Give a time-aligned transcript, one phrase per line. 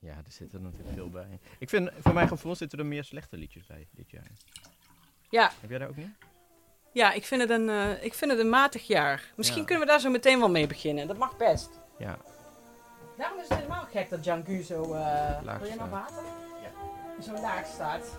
[0.00, 1.38] Ja, er zit er natuurlijk veel bij.
[1.58, 4.30] Ik vind, voor mijn gevoel zitten er meer slechte liedjes bij dit jaar.
[5.28, 6.10] Ja, Heb jij daar ook niet?
[6.92, 9.32] ja ik, vind het een, eh, ik vind het een matig jaar.
[9.36, 9.64] Misschien Ja.
[9.66, 11.06] kunnen we daar zo meteen wel mee beginnen.
[11.06, 11.70] Dat mag best.
[11.98, 12.18] Ja.
[13.16, 14.82] Daarom is het helemaal gek dat Jangu zo...
[14.82, 14.90] eh
[15.42, 15.90] Laag wil je nog staat.
[15.90, 16.24] water?
[16.62, 17.22] Ja.
[17.22, 18.18] Zo laag staat.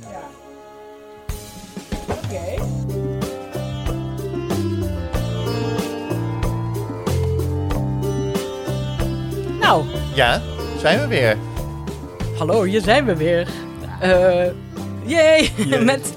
[0.00, 0.28] Ja.
[2.08, 3.07] Oké.
[10.18, 10.42] Ja,
[10.78, 11.36] zijn we weer.
[12.38, 13.48] hallo, hier zijn we weer.
[14.00, 14.46] Eh
[15.04, 15.52] yay,
[15.84, 16.12] met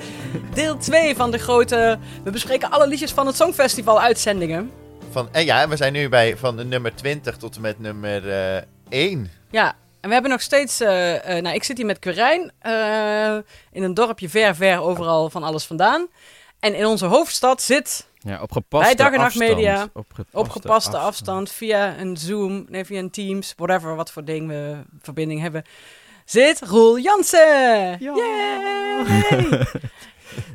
[0.53, 1.99] deel 2 van de grote...
[2.23, 4.71] We bespreken alle liedjes van het Songfestival uitzendingen.
[5.11, 8.61] Van, en ja, we zijn nu bij van nummer 20 tot en met nummer eh
[8.89, 9.31] 1.
[9.49, 10.79] Ja, en we hebben nog steeds...
[10.79, 12.51] eh, eh, nou, ik zit hier met Quirijn.
[12.59, 13.37] eh,
[13.71, 16.07] in een dorpje ver, ver overal van alles vandaan.
[16.59, 19.55] En in onze hoofdstad zit Ja, op gepaste Bij Dag en Nacht afstand.
[19.55, 24.11] Media, Op gepaste, op gepaste afstand via een Zoom, nee, via een Teams, whatever, wat
[24.11, 25.63] voor ding we verbinding hebben,
[26.25, 27.97] zit Roel Jansen.
[27.99, 28.15] Ja.
[28.15, 29.65] Yay!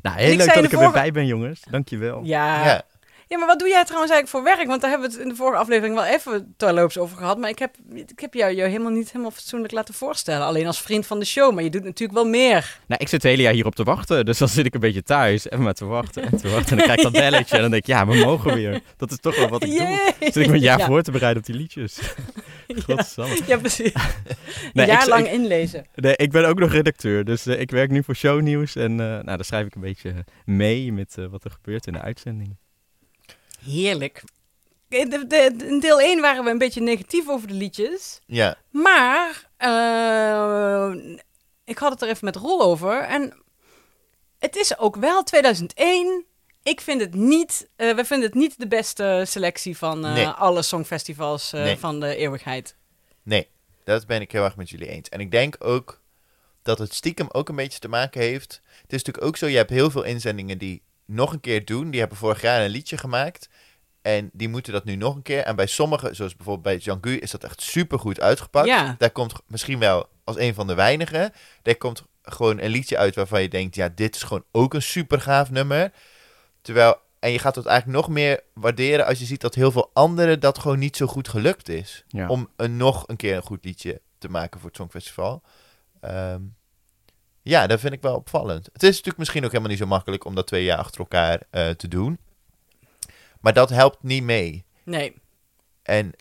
[0.02, 1.60] Nou, Ik heel leuk dat ik er weer bij ben, jongens.
[1.70, 2.20] Dankjewel.
[2.24, 2.64] ja.
[2.64, 2.82] Ja.
[3.28, 4.68] Ja, maar wat doe jij trouwens eigenlijk voor werk?
[4.68, 7.38] Want daar hebben we het in de vorige aflevering wel even terloops over gehad.
[7.38, 10.46] Maar ik heb, ik heb jou, jou helemaal niet helemaal fatsoenlijk laten voorstellen.
[10.46, 11.54] Alleen als vriend van de show.
[11.54, 12.78] Maar je doet natuurlijk wel meer.
[12.86, 14.24] Nou, ik zit het hele jaar hierop te wachten.
[14.24, 16.70] Dus dan zit ik een beetje thuis en maar te wachten en te wachten.
[16.70, 18.80] En dan krijg ik dat belletje en dan denk ik, ja, we mogen weer.
[18.96, 20.12] Dat is toch wel wat ik doe.
[20.20, 20.86] Zit ik me een jaar Ja.
[20.86, 21.98] voor te bereiden op die liedjes.
[22.86, 23.38] Godsamme.
[23.46, 23.92] Ja, precies.
[24.72, 25.86] Nee, een jaar lang inlezen.
[25.94, 27.24] Nee, ik ben ook nog redacteur.
[27.24, 28.76] Dus eh, ik werk nu voor shownieuws.
[28.76, 31.92] En eh nou, daar schrijf ik een beetje mee met eh, wat er gebeurt in
[31.92, 32.56] de uitzending.
[33.66, 34.22] Heerlijk.
[34.88, 38.20] In, de, de- in deel 1 waren we een beetje negatief over de liedjes.
[38.26, 38.56] Ja.
[38.70, 40.94] Maar eh,
[41.64, 43.00] ik had het er even met Rol over.
[43.00, 43.42] En
[44.38, 46.24] het is ook wel 2001.
[46.62, 50.26] Ik vind het niet, eh we vinden het niet de beste selectie van eh, Nee.
[50.26, 51.76] alle songfestivals eh, Nee.
[51.78, 52.76] van de eeuwigheid.
[53.22, 53.48] Nee,
[53.84, 55.08] dat ben ik heel erg met jullie eens.
[55.08, 56.00] En ik denk ook
[56.62, 58.60] dat het stiekem ook een beetje te maken heeft.
[58.82, 61.90] Het is natuurlijk ook zo, je hebt heel veel inzendingen die nog een keer doen.
[61.90, 63.48] Die hebben vorig jaar een liedje gemaakt.
[64.02, 65.42] En die moeten dat nu nog een keer.
[65.42, 68.66] En bij sommigen, zoals bijvoorbeeld bij Jean-Gu, is dat echt supergoed uitgepakt.
[68.66, 68.94] Ja.
[68.98, 71.32] Daar komt misschien wel als een van de weinigen.
[71.62, 74.82] Daar komt gewoon een liedje uit waarvan je denkt, ja, dit is gewoon ook een
[74.82, 75.92] super gaaf nummer.
[76.62, 79.90] Terwijl, en je gaat het eigenlijk nog meer waarderen als je ziet dat heel veel
[79.92, 82.04] anderen dat gewoon niet zo goed gelukt is.
[82.08, 82.28] Ja.
[82.28, 85.42] Om een, nog een keer een goed liedje te maken voor het Songfestival.
[86.00, 86.40] Ehm,
[87.48, 88.66] ja, dat vind ik wel opvallend.
[88.72, 91.42] Het is natuurlijk misschien ook helemaal niet zo makkelijk om dat twee jaar achter elkaar
[91.50, 92.18] eh, te doen.
[93.40, 94.64] Maar dat helpt niet mee.
[94.84, 95.14] Nee.
[95.82, 96.12] En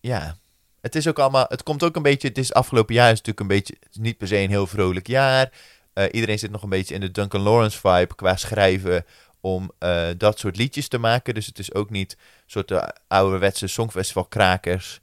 [0.00, 0.36] ja,
[0.80, 1.46] het is ook allemaal.
[1.48, 2.28] Het komt ook een beetje.
[2.28, 3.76] Het is afgelopen jaar is natuurlijk een beetje.
[3.92, 5.52] Niet per se een heel vrolijk jaar.
[5.92, 9.04] Eh, iedereen zit nog een beetje in de Duncan Lawrence vibe qua schrijven.
[9.40, 11.34] Om eh, dat soort liedjes te maken.
[11.34, 15.00] Dus het is ook niet een soort de ouderwetse songfestival krakers.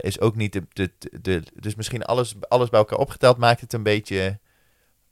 [0.00, 3.60] Is ook niet de, de, de, de- Dus misschien alles, alles bij elkaar opgeteld maakt
[3.60, 4.38] het een beetje.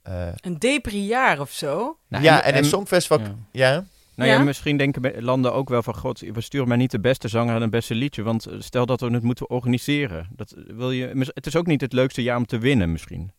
[0.09, 1.97] Eh, Een depri jaar of zo.
[2.07, 3.19] Nou, ja, en, een songfestival.
[3.19, 3.35] ja.
[3.51, 3.83] Ja.
[4.15, 4.43] Nou ja, Ja?
[4.43, 5.95] misschien denken landen ook wel van...
[5.95, 8.23] God, we sturen maar niet de beste zanger en het beste liedje.
[8.23, 10.27] Want eh, stel dat we het moeten organiseren.
[10.31, 13.31] Dat eh, wil je, het is ook niet het leukste jaar om te winnen misschien.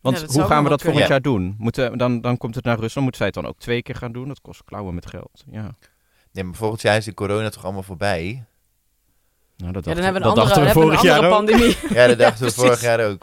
[0.00, 1.54] Want Ja, hoe gaan we dat volgend jaar doen?
[1.58, 3.00] Moeten, dan, dan komt het naar Rusland.
[3.00, 4.28] Moeten zij het dan ook twee keer gaan doen?
[4.28, 5.44] Dat kost klauwen met geld.
[5.50, 5.74] Ja.
[6.32, 8.44] Nee, maar volgend jaar is de corona toch allemaal voorbij.
[9.56, 11.34] Nou, dat Ja, dan dachten- hebben we een dat andere, dachten we vorig jaar andere
[11.34, 11.46] ook.
[11.46, 11.96] pandemie.
[11.98, 13.22] Ja, dat dachten we vorig jaar ook.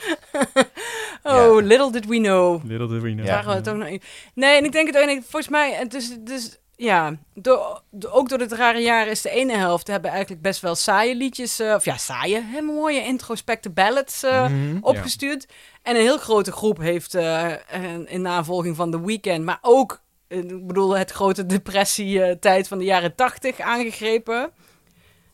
[1.24, 2.64] Oh, little did we know.
[2.64, 3.26] Little did we know.
[3.26, 3.32] Ja.
[3.34, 4.02] Waren we het ook nog in-
[4.34, 5.22] Nee, en ik denk het ook niet.
[5.22, 9.30] Volgens mij, het is dus ja, door, door- ook door dit rare jaar is de
[9.30, 13.70] ene helft hebben eigenlijk best wel saaie liedjes, eh, of ja, saaie, hè, mooie introspecte
[13.70, 14.78] ballads eh, Mhm.
[14.82, 15.48] opgestuurd.
[15.84, 20.02] En een heel grote groep heeft eh, in- in navolging van The Weeknd, maar ook,
[20.28, 24.52] ik bedoel, het grote depressie-tijd van de jaren tachtig aangegrepen.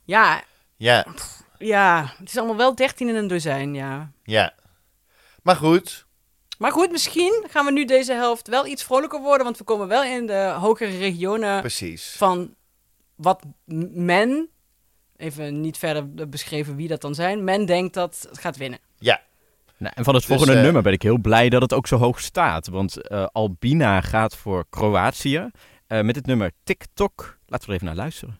[0.06, 0.41] Ja,
[0.78, 1.06] Ja,
[1.57, 4.12] ja, het is allemaal wel 13 in een dozijn, ja.
[4.24, 4.53] ja.
[5.45, 6.06] Maar goed,
[6.57, 9.88] Maar goed, misschien gaan we nu deze helft wel iets vrolijker worden, want we komen
[9.88, 12.13] wel in de hogere regionen precies.
[12.17, 12.56] van
[13.16, 13.44] wat
[13.94, 14.50] men,
[15.17, 18.80] even niet verder beschreven wie dat dan zijn, men denkt dat het gaat winnen.
[19.00, 19.21] Ja,
[19.77, 21.88] Nou, en van het Dus, volgende eh, nummer ben ik heel blij dat het ook
[21.88, 22.68] zo hoog staat.
[22.68, 25.50] Want eh, Albina gaat voor Kroatië
[25.88, 27.38] eh, met het nummer TikTok.
[27.45, 28.39] Laten we er even naar luisteren.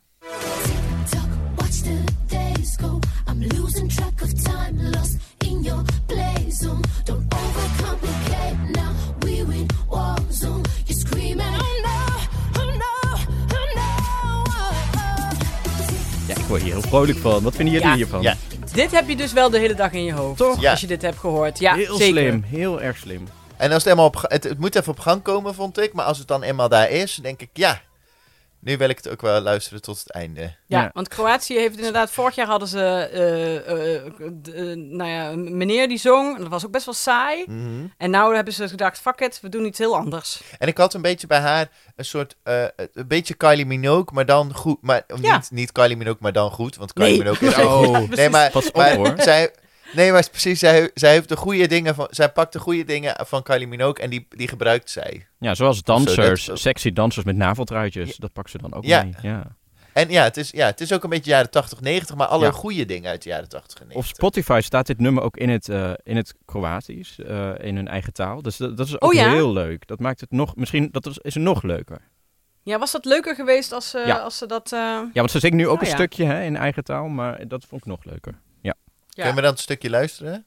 [1.10, 3.00] Talk, watch the days go.
[3.31, 6.80] I'm losing track of time, lost in your play zone.
[7.04, 8.92] Don't overcomplicate now.
[9.19, 10.62] We win war zone.
[10.86, 11.98] You're screaming, oh no,
[12.62, 13.13] oh no,
[13.56, 13.81] oh no.
[14.24, 14.44] Oh,
[14.96, 15.31] oh.
[16.28, 17.44] Ja, ik word hier heel vrolijk van.
[17.44, 17.96] Wat vinden jullie Ja.
[17.96, 18.22] hiervan?
[18.22, 18.36] Ja.
[18.74, 20.60] Dit heb je dus wel de hele dag in je hoofd, Toch?
[20.62, 20.72] Ja.
[20.72, 21.60] als je dit hebt gehoord.
[21.60, 22.22] Ja, heel zeker.
[22.22, 23.28] slim, heel erg slim.
[23.58, 25.94] en als het eenmaal op, ga- het, het moet even op gang komen, vond ik.
[25.94, 27.81] Maar als het dan eenmaal daar is, denk ik, ja.
[28.66, 30.42] Nu wil ik het ook wel luisteren tot het einde.
[30.42, 30.90] Ja, Ja.
[30.94, 32.12] want Kroatië heeft inderdaad...
[32.12, 32.80] Vorig jaar hadden ze...
[32.80, 36.38] eh, eh, d- eh, nou ja, een meneer die zong.
[36.38, 37.44] Dat was ook best wel saai.
[37.48, 37.86] Mhm.
[37.98, 39.00] En nou hebben ze gedacht...
[39.00, 40.42] Fuck it, we doen iets heel anders.
[40.58, 42.64] En ik had een beetje bij haar een soort, eh,
[42.94, 44.78] een beetje Kylie Minogue, maar dan goed.
[44.82, 45.36] Maar Ja.
[45.38, 47.18] niet, niet Kylie Minogue, maar dan goed, want Kylie Nee.
[47.20, 48.00] Minogue is Oh.
[48.02, 49.14] ook Nee, maar, Pas op, maar hoor.
[49.18, 49.52] zij,
[49.96, 53.16] nee, maar precies, zij, zij heeft de goede dingen van, zij pakt de goede dingen
[53.26, 55.28] van Kylie Minogue en die, die gebruikt zij.
[55.40, 58.16] Ja, zoals Zo, dansers, dat- sexy dansers met naveltruitjes.
[58.18, 59.04] Dat pakken ze dan ook Ja.
[59.04, 59.14] mee.
[59.22, 59.44] Ja.
[59.94, 62.46] En ja, het is, ja, het is ook een beetje jaren 80, 90, maar alle
[62.46, 62.52] Ja.
[62.52, 64.12] goede dingen uit de jaren 80 en 90.
[64.12, 67.88] Op Spotify staat dit nummer ook in het, eh, in het Kroatisch, eh, in hun
[67.88, 68.42] eigen taal.
[68.42, 69.30] Dus dat, dat is ook Oh ja?
[69.30, 69.88] heel leuk.
[69.88, 72.02] Dat maakt het nog, misschien, dat is, is het nog leuker.
[72.64, 74.18] Ja, was dat leuker geweest als, ze Ja.
[74.18, 74.72] als ze dat...
[74.72, 75.94] eh, Ja, want ze zingt nu ook Oh, een ja.
[75.96, 78.34] stukje hè, in eigen taal, maar dat vond ik nog leuker.
[79.16, 79.24] Ja.
[79.24, 80.46] Kunnen we dan een stukje luisteren?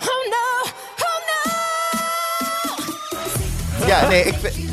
[0.00, 1.40] Oh no, oh no
[3.86, 4.72] Ja, nee, ik vind-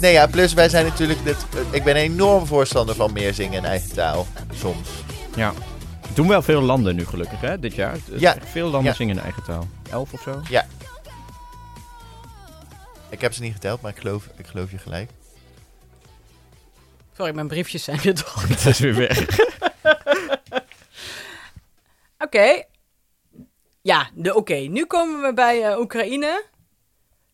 [0.00, 1.36] Nee, ja, plus wij zijn natuurlijk, dit,
[1.70, 4.88] ik ben een enorm voorstander van meer zingen in eigen taal, soms.
[5.36, 5.52] Ja.
[6.14, 7.96] Doen wel veel landen nu gelukkig, hè, dit jaar.
[8.16, 8.36] Ja.
[8.40, 8.96] Veel landen Ja.
[8.96, 9.66] zingen in eigen taal.
[9.90, 10.42] Elf of zo?
[13.10, 15.10] Ik heb ze niet geteld, maar ik geloof, ik geloof je gelijk.
[17.16, 18.44] Sorry, mijn briefjes zijn weer door.
[18.48, 19.26] Het is weer weg.
[22.18, 22.62] Oké.
[23.82, 24.54] Ja, de oké.
[24.54, 26.44] Nu komen we bij eh, Oekraïne.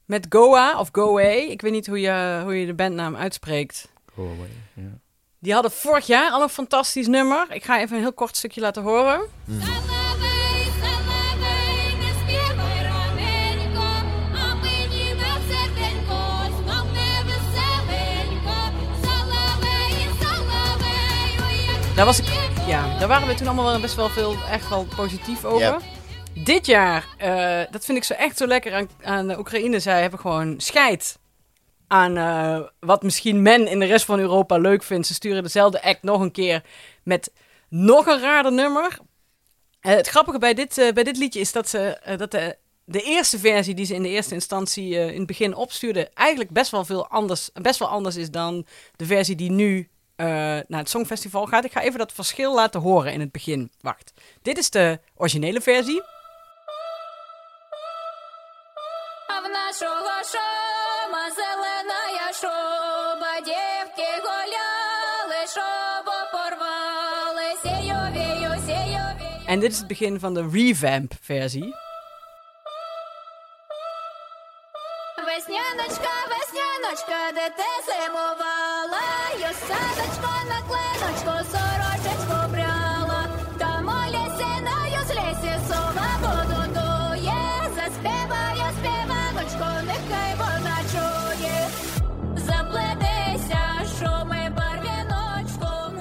[0.05, 1.21] Met Goa of Goa.
[1.23, 3.89] Ik weet niet hoe je, hoe je de bandnaam uitspreekt.
[4.15, 4.49] Go away.
[4.75, 5.00] Ja.
[5.43, 7.47] Die hadden vorig jaar al een fantastisch nummer.
[7.51, 9.21] Ik ga even een heel kort stukje laten horen.
[21.97, 22.27] Daar, was ik,
[22.67, 25.81] ja, daar waren we toen allemaal wel best wel veel echt wel positief over.
[26.35, 30.21] Dit jaar, eh, dat vind ik zo echt zo lekker aan, aan Oekraïne zij hebben
[30.21, 31.19] gewoon scheid
[31.91, 35.07] aan eh, wat misschien men in de rest van Europa leuk vindt.
[35.07, 36.63] Ze sturen dezelfde act nog een keer
[37.03, 37.33] met
[37.69, 38.99] nog een raarder nummer.
[39.81, 43.39] Eh, het grappige bij dit, eh, bij dit liedje is dat, ze, dat de, eerste
[43.39, 46.15] versie die ze in de eerste instantie in het begin opstuurden...
[46.15, 48.67] eigenlijk best wel, veel anders, best wel anders is dan
[48.97, 51.65] de versie die nu naar het Songfestival gaat.
[51.65, 53.71] Ik ga even dat verschil laten horen in het begin.
[53.81, 54.13] Wacht.
[54.43, 56.03] Dit is de originele versie.
[69.50, 71.74] En dit is het begin van de revamp versie.
[75.26, 79.06] Весняночка, весняночка, де ти зимувала,
[79.40, 83.22] я садочко на клиночку, сорочечку брала,
[83.60, 87.44] там у лісі на з лісі сова воду дує,
[87.76, 91.68] заспіваю співаночку, нехай вона чує,
[92.36, 93.62] заплетися,
[94.00, 95.94] шуми барвіночком,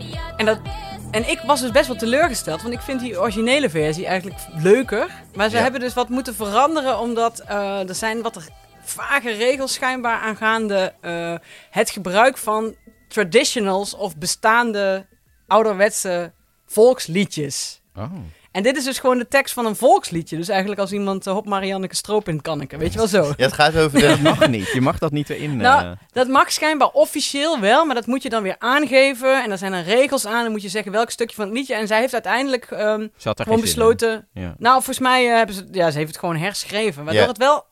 [0.00, 0.70] я En dat- тобі
[1.11, 5.07] En ik was dus best wel teleurgesteld, want ik vind die originele versie eigenlijk leuker.
[5.35, 5.61] Maar ze Ja.
[5.61, 8.47] hebben dus wat moeten veranderen, omdat eh, er zijn wat
[8.83, 11.35] vage regels schijnbaar aangaande eh,
[11.69, 12.75] het gebruik van
[13.07, 15.05] traditionals of bestaande
[15.47, 16.31] ouderwetse
[16.65, 17.81] volksliedjes.
[17.95, 18.11] Oh.
[18.51, 20.37] En dit is dus gewoon de tekst van een volksliedje.
[20.37, 23.23] Dus eigenlijk als iemand uh, Hop Marianneke Stroop in Kanneke, weet je wel zo.
[23.23, 24.07] Ja, het gaat over de...
[24.07, 24.67] Dat mag niet.
[24.71, 25.57] Je mag dat niet erin.
[25.57, 25.91] Nou, eh.
[26.11, 29.43] dat mag schijnbaar officieel wel, maar dat moet je dan weer aangeven.
[29.43, 30.43] En er zijn er regels aan.
[30.43, 31.75] Dan moet je zeggen welk stukje van het liedje.
[31.75, 33.65] En zij heeft uiteindelijk ehm, Ze had daar gewoon in.
[33.65, 34.27] besloten.
[34.33, 34.55] Ja.
[34.57, 37.03] Nou, volgens mij eh, hebben ze, ja, ze heeft het gewoon herschreven.
[37.03, 37.27] Waardoor Ja.
[37.27, 37.65] het wel,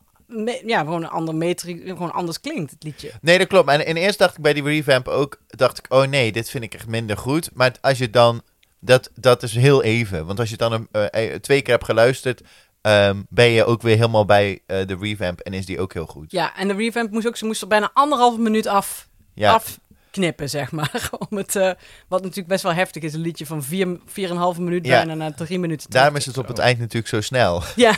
[0.66, 3.12] ja, gewoon een ander metri, gewoon anders klinkt, het liedje.
[3.22, 3.70] Nee, dat klopt.
[3.70, 6.64] En, en eerst dacht ik bij die revamp ook, dacht ik, oh nee, dit vind
[6.64, 7.50] ik echt minder goed.
[7.54, 8.42] Maar als je dan,
[8.80, 10.26] dat, dat is heel even.
[10.26, 12.42] Want als je dan een, eh, eh, twee keer hebt geluisterd,
[12.82, 16.06] ehm, ben je ook weer helemaal bij eh, de revamp en is die ook heel
[16.06, 16.32] goed.
[16.32, 20.50] Ja, en de revamp moest ook, ze moest er bijna anderhalve minuut af, Ja, afknippen,
[20.50, 21.10] zeg maar.
[21.30, 21.54] Om het,
[22.08, 24.96] wat natuurlijk best wel heftig is, een liedje van vier, vier en minuut Ja.
[24.96, 25.90] bijna naar drie minuten.
[25.90, 27.64] daarom is het op het eind natuurlijk zo snel.
[27.76, 27.94] Ja.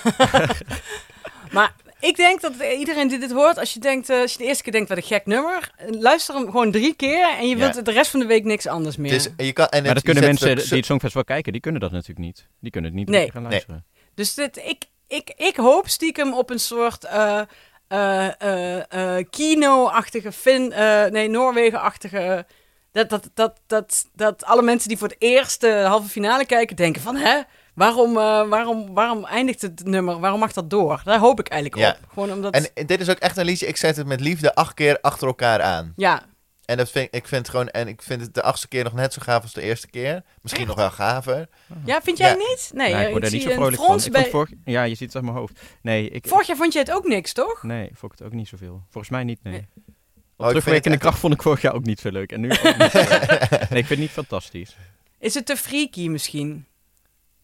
[1.51, 4.43] maar ik denk dat iedereen die dit hoort, als je, denkt, eh, als je de
[4.43, 7.57] eerste keer denkt, wat een gek nummer, eh, luister hem gewoon drie keer en je
[7.57, 7.71] Ja.
[7.71, 9.11] wilt de rest van de week niks anders meer.
[9.11, 11.91] Dus je kan, en Maar dat kunnen mensen die het Songfestival kijken, die kunnen dat
[11.91, 12.47] natuurlijk niet.
[12.59, 13.31] Die kunnen het niet Nee.
[13.31, 13.51] gaan Nee.
[13.51, 13.85] luisteren.
[14.15, 17.41] Dus dit, ik, ik, ik hoop stiekem op een soort eh
[17.87, 22.45] eh eh, eh, Kino-achtige, Fin, eh, nee, Noorwegen-achtige...
[22.91, 26.75] Dat, dat, dat, dat, dat alle mensen die voor het eerst de halve finale kijken
[26.75, 27.15] denken van...
[27.15, 27.41] Hè,
[27.77, 30.19] waarom, eh, waarom, waarom eindigt het nummer?
[30.19, 31.01] Waarom mag dat door?
[31.03, 31.89] Daar hoop ik eigenlijk Ja.
[32.03, 32.09] op.
[32.13, 32.53] Gewoon omdat...
[32.73, 35.27] En dit is ook echt een liedje, ik zet het met liefde acht keer achter
[35.27, 35.93] elkaar aan.
[35.95, 36.23] ja,
[36.65, 38.93] En dat vind, ik vind het gewoon, en ik vind het de achtste keer nog
[38.93, 40.23] net zo gaaf als de eerste keer.
[40.41, 41.47] Misschien nog wel gaver.
[41.85, 42.35] Ja, vind jij Ja.
[42.35, 42.71] niet?
[42.73, 43.85] Nee, Ja, ik eh, word er zie niet zo vrolijk van.
[43.85, 44.21] frons Ik bij...
[44.21, 45.59] vond vorig, ja, je ziet het aan mijn hoofd.
[45.81, 47.63] Nee, ik, Vorig jaar vond je het ook niks, toch?
[47.63, 48.81] nee, vond ik het ook niet zoveel.
[48.89, 49.53] Volgens mij niet, nee.
[49.53, 49.67] Nee.
[49.75, 52.31] Op Oh, terugwerkende kracht vond ik vorig jaar ook niet zo leuk.
[52.31, 53.39] En nu ook niet zo leuk.
[53.69, 54.77] Nee, ik vind het niet fantastisch.
[55.19, 56.65] Is het te freaky misschien?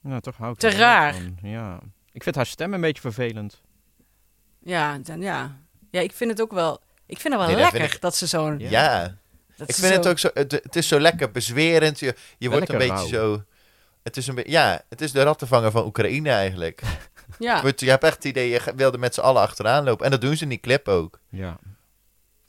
[0.03, 1.13] Nou, toch hou ik Te er raar.
[1.13, 1.37] van.
[1.41, 1.79] Ja.
[2.11, 3.61] Ik vind haar stem een beetje vervelend.
[4.59, 5.57] Ja, dan, ja.
[5.91, 6.81] ja, ik vind het ook wel...
[7.05, 8.59] Ik vind het wel Nee, lekker ik- dat ze zo'n...
[8.59, 8.69] Ja.
[8.69, 9.17] Ja.
[9.57, 11.99] dat Ik vind het ook zo, het, het is zo lekker bezwerend.
[11.99, 13.07] Je, je wordt een beetje rauw.
[13.07, 13.43] zo,
[14.03, 16.81] het is een beetje, ja, het is de rattenvanger van Oekraïne eigenlijk.
[17.39, 17.61] Ja.
[17.75, 20.05] Je hebt echt het idee, je wilde met z'n allen achteraan lopen.
[20.05, 21.19] En dat doen ze in die clip ook.
[21.29, 21.57] Ja.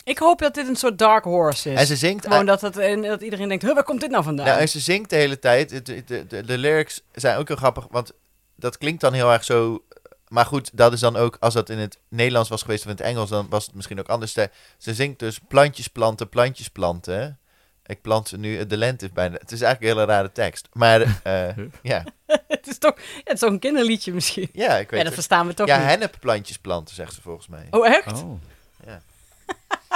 [0.04, 1.78] Ik hoop dat dit een soort dark horse is.
[1.78, 4.24] En ze zingt, Gewoon dat, het, en dat iedereen denkt, huh, waar komt dit nou
[4.24, 4.46] vandaan?
[4.46, 5.68] nou, en ze zingt de hele tijd.
[5.70, 8.12] De, de, de, de, de lyrics zijn ook heel grappig, want
[8.56, 9.84] dat klinkt dan heel erg zo...
[10.28, 12.96] Maar goed, dat is dan ook, als dat in het Nederlands was geweest of in
[12.96, 14.32] het Engels, dan was het misschien ook anders.
[14.32, 17.18] Ze, zingt dus plantjes planten, plantjes planten.
[17.20, 17.28] hè.
[17.86, 19.36] Ik plant ze nu, de lente is bijna...
[19.40, 20.68] Het is eigenlijk een hele rare tekst.
[20.72, 22.04] Maar eh, ja.
[22.26, 24.48] het, is toch, ja, het is een kinderliedje misschien?
[24.52, 25.14] ja, ik Ja, weet dat het.
[25.14, 25.86] verstaan we toch Ja, niet.
[25.86, 27.66] hennepplantjes planten, zegt ze volgens mij.
[27.70, 28.22] Oh, echt?
[28.22, 28.40] Oh.
[28.86, 29.00] Ja.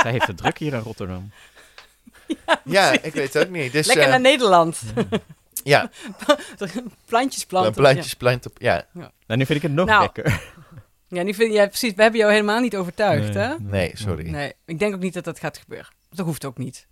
[0.02, 1.30] Zij heeft het druk hier in Rotterdam.
[2.64, 3.72] Ja, ik weet het ook niet.
[3.72, 4.80] Dus, Lekker eh, naar Nederland.
[5.64, 5.90] Ja,
[7.06, 7.72] Plantjes planten.
[7.72, 8.50] plantjes planten.
[8.54, 10.42] Ja, Nou, nu vind ik het nog Nou, lekker.
[11.08, 11.94] Ja, nu vind, ja, precies.
[11.94, 13.54] We hebben jou helemaal niet overtuigd, hè?
[13.58, 14.30] nee, sorry.
[14.30, 15.88] Nee, ik denk ook niet dat dat gaat gebeuren.
[16.10, 16.86] Dat hoeft ook niet.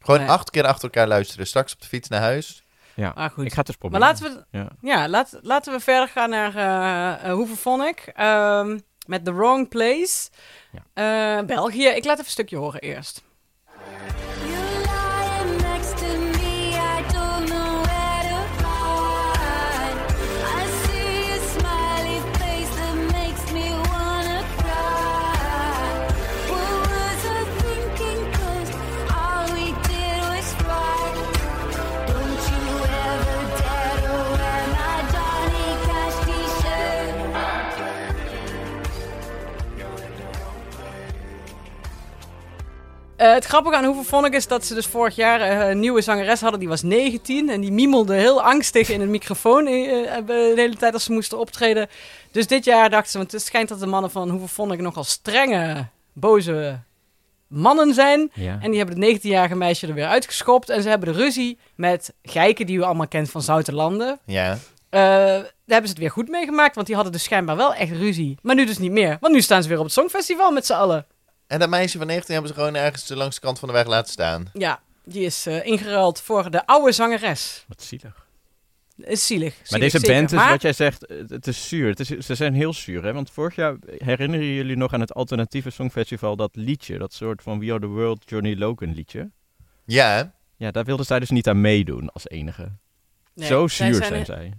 [0.00, 0.28] Gewoon Nee.
[0.28, 1.46] acht keer achter elkaar luisteren.
[1.46, 2.62] Straks op de fiets naar huis.
[2.94, 3.44] Ja, Ah, goed.
[3.44, 4.00] ik ga het eens Maar proberen.
[4.00, 4.68] laten we, Ja.
[4.80, 7.56] ja, laat, laten we verder gaan naar eh eh, Hoeveel
[8.14, 10.30] Ehm met The Wrong Place.
[10.94, 11.86] Eh, België.
[11.86, 13.22] Ik laat even een stukje horen eerst.
[43.22, 46.00] Eh, het grappige aan Hoeveel Vonk is dat ze dus vorig jaar eh, een nieuwe
[46.00, 46.60] zangeres hadden.
[46.60, 50.92] Die was 19 en die miemelde heel angstig in een microfoon eh, de hele tijd
[50.92, 51.88] als ze moesten optreden.
[52.30, 55.04] Dus dit jaar dachten ze, want het schijnt dat de mannen van Hoeveel Vonk nogal
[55.04, 56.78] strenge, boze
[57.46, 58.30] mannen zijn.
[58.34, 58.58] Ja.
[58.60, 60.68] En die hebben het 19-jarige meisje er weer uitgeschopt.
[60.68, 64.18] En ze hebben de ruzie met Gijken, die u allemaal kent van Zoutenlanden.
[64.24, 64.58] Ja.
[64.90, 68.38] Daar hebben ze het weer goed meegemaakt, want die hadden dus schijnbaar wel echt ruzie.
[68.40, 70.72] Maar nu dus niet meer, want nu staan ze weer op het Songfestival met z'n
[70.72, 71.06] allen.
[71.52, 73.86] En dat meisje van 19 hebben ze gewoon ergens langs de kant van de weg
[73.86, 74.50] laten staan.
[74.52, 77.64] Ja, die is eh, ingeruild voor de oude zangeres.
[77.68, 78.26] Wat zielig.
[78.96, 79.54] Is zielig.
[79.70, 80.14] Maar deze zeker.
[80.14, 81.88] band is, Maar- wat jij zegt, het, het is zuur.
[81.88, 83.12] Het is, ze zijn heel zuur, hè?
[83.12, 87.58] Want vorig jaar, herinneren jullie nog aan het alternatieve songfestival, dat liedje, dat soort van
[87.58, 89.30] We Are The World, Johnny Logan liedje?
[89.84, 90.34] Ja.
[90.56, 92.72] Ja, daar wilden zij dus niet aan meedoen als enige.
[93.34, 94.52] Nee, Zo zij zuur zijn, zij.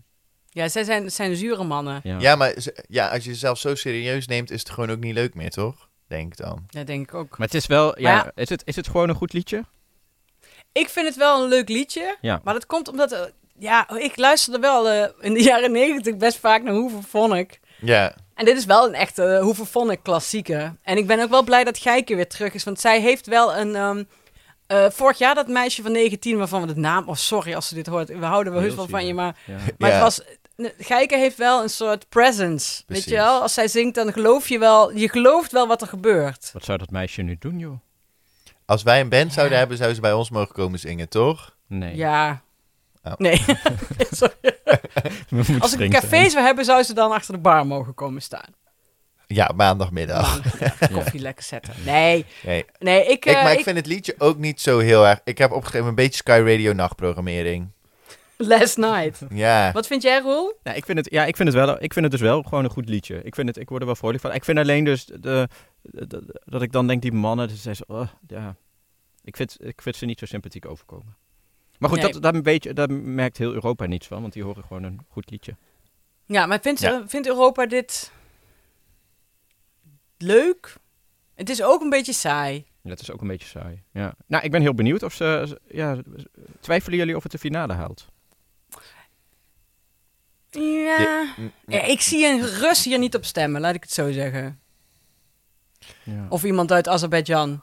[0.49, 1.99] Ja, zij zijn, zijn zure mannen.
[2.03, 2.19] Ja.
[2.19, 2.55] Ja, maar
[2.87, 5.91] ja, als je jezelf zo serieus neemt, is het gewoon ook niet leuk meer, toch?
[6.07, 6.63] Denk ik dan.
[6.69, 7.37] Dat denk ik ook.
[7.37, 8.31] Maar het is wel, ja, ja.
[8.35, 9.63] Is, het, is het gewoon een goed liedje?
[10.71, 12.17] Ik vind het wel een leuk liedje.
[12.21, 12.41] Ja.
[12.43, 13.11] Maar dat komt omdat...
[13.11, 13.21] eh,
[13.57, 17.59] ja, ik luisterde wel eh, in de jaren negentig best vaak naar Hoeveel Vonk.
[17.79, 18.15] Ja.
[18.33, 20.75] En dit is wel een echte uh, Hoeveel Vonk klassieke.
[20.81, 22.63] En ik ben ook wel blij dat Gijke weer terug is.
[22.63, 23.75] Want zij heeft wel een...
[23.75, 24.03] ehm,
[24.67, 27.09] eh, vorig jaar dat meisje van 19, waarvan we de naam...
[27.09, 28.07] Oh, sorry als ze dit hoort.
[28.07, 29.37] We houden wel heus Heel wel van je, maar...
[29.45, 29.57] Ja.
[29.77, 29.95] Maar Ja.
[29.95, 30.21] het was...
[30.77, 32.83] Gijke heeft wel een soort presence.
[32.87, 33.41] Weet je wel?
[33.41, 34.91] Als zij zingt, dan geloof je wel...
[34.91, 36.49] Je gelooft wel wat er gebeurt.
[36.53, 37.79] Wat zou dat meisje nu doen, joh?
[38.65, 41.55] Als wij een band zouden hebben, zou ze bij ons mogen komen zingen, toch?
[41.67, 41.95] Nee.
[41.95, 42.41] Ja.
[43.03, 43.13] Oh.
[43.17, 43.41] Nee.
[44.11, 44.35] Sorry.
[45.59, 48.49] Als ik een café zou hebben, zou ze dan achter de bar mogen komen staan.
[49.27, 50.27] Ja, maandagmiddag.
[50.43, 51.73] Maandagmiddag Koffie lekker zetten.
[51.85, 52.25] Nee.
[52.43, 52.65] Nee.
[52.79, 53.09] Nee, ik...
[53.09, 55.19] Ik, eh, maar ik ik- vind het liedje ook niet zo heel erg...
[55.23, 57.71] Ik heb opgegeven een beetje Sky Radio nachtprogrammering.
[58.53, 59.21] Last night.
[59.29, 59.71] Ja.
[59.71, 60.53] Wat vind jij, Roel?
[60.63, 62.63] Ja, ik vind het, ja, ik vind het wel, ik vind het dus wel gewoon
[62.63, 63.21] een goed liedje.
[63.23, 64.33] Ik vind het, ik word er wel vrolijk van.
[64.33, 65.47] Ik vind alleen dus de, de-
[66.07, 68.55] de- dat ik dan denk die mannen, dus zijn zo, oh, ja,
[69.23, 71.15] ik vind, ik vind ze niet zo sympathiek overkomen.
[71.77, 72.11] Maar goed, Nee.
[72.11, 74.99] dat, daar, weet je, daar merkt heel Europa niets van, want die horen gewoon een
[75.09, 75.55] goed liedje.
[76.25, 77.03] Ja, maar vindt, Ja.
[77.07, 78.11] vindt Europa dit
[80.17, 80.75] leuk?
[81.35, 82.65] Het is ook een beetje saai.
[82.81, 83.83] Ja, dat is ook een beetje saai.
[83.91, 84.13] Ja.
[84.27, 85.97] Nou, ik ben heel benieuwd of ze, ze- ja,
[86.59, 88.07] twijfelen jullie of het de finale haalt?
[90.59, 91.25] Ja.
[91.67, 91.81] Ja.
[91.83, 94.59] Ik zie een Rus hier niet op stemmen, laat ik het zo zeggen.
[96.03, 96.25] Ja.
[96.29, 97.61] Of iemand uit Azerbeidzjan.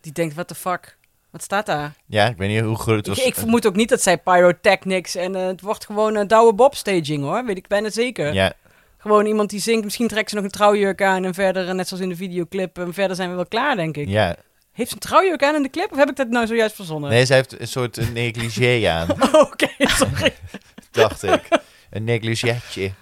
[0.00, 0.98] Die denkt, what the fuck?
[1.30, 1.92] Wat staat daar?
[2.06, 3.24] Ja, ik weet niet hoe groot het Ik, was.
[3.24, 6.74] ik vermoed ook niet dat zij pyrotechnics en eh, het wordt gewoon een douwe bob
[6.74, 7.44] staging hoor.
[7.44, 8.32] Weet ik bijna zeker.
[8.34, 8.52] Ja,
[8.98, 11.88] Gewoon iemand die zingt, misschien trekt ze nog een trouwjurk aan en verder, eh, net
[11.88, 14.08] zoals in de videoclip, en verder zijn we wel klaar denk ik.
[14.08, 14.36] ja.
[14.72, 15.92] Heeft ze een trouwjurk aan in de clip?
[15.92, 17.10] Of heb ik dat nou zojuist verzonnen?
[17.10, 19.08] Nee, zij heeft een soort eh, negligé aan,
[19.46, 20.34] Oké, sorry.
[20.90, 21.48] dacht ik.
[21.90, 22.92] Een negligetje.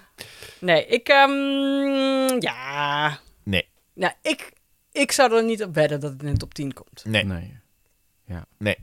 [0.61, 1.09] Nee, ik...
[1.09, 3.19] ehm, ja...
[3.43, 3.69] Nee.
[3.95, 4.53] Nou, ik,
[4.93, 7.05] ik zou er niet op wedden dat het in de top 10 komt.
[7.05, 7.25] Nee.
[7.25, 8.77] Nee.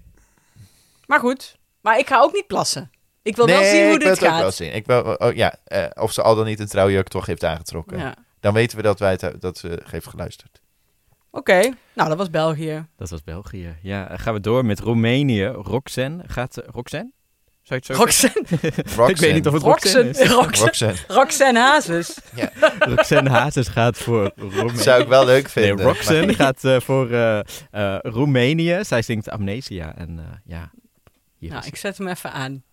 [1.08, 1.58] Maar goed.
[1.82, 2.92] Maar ik ga ook niet plassen.
[3.22, 4.56] Ik wil nee, wel zien hoe ik wil dit het ook wel gaat.
[4.56, 4.76] zien.
[4.76, 7.98] Ik wil, oh, ja, eh, of ze al dan niet een trouwjurk toch heeft aangetrokken.
[7.98, 8.16] Ja.
[8.40, 10.62] Dan weten we dat, wij het, dat ze heeft geluisterd.
[11.32, 11.60] Oké.
[11.94, 12.88] Nou, dat was België.
[12.98, 13.76] Dat was België.
[13.82, 15.46] Ja, gaan we door met Roemenië.
[15.46, 16.24] Roxanne.
[16.28, 17.12] Gaat Roxanne?
[17.66, 20.32] Zou je het zo Roxanne, Ik weet niet of het Roxanne Roxanne, is.
[20.32, 20.96] Roxanne, Roxanne.
[21.08, 22.18] Roxanne Hazes.
[22.96, 24.78] Roxanne Hazes gaat voor Roemenië.
[24.78, 25.86] Zou ik wel leuk Nee, vinden.
[25.86, 27.40] Roxanne maar- gaat eh, voor eh,
[27.72, 28.80] eh, Roemenië.
[28.84, 29.96] Zij zingt Amnesia.
[29.96, 30.72] En eh, ja,
[31.38, 32.64] hier Nou, is ik zet hem even aan.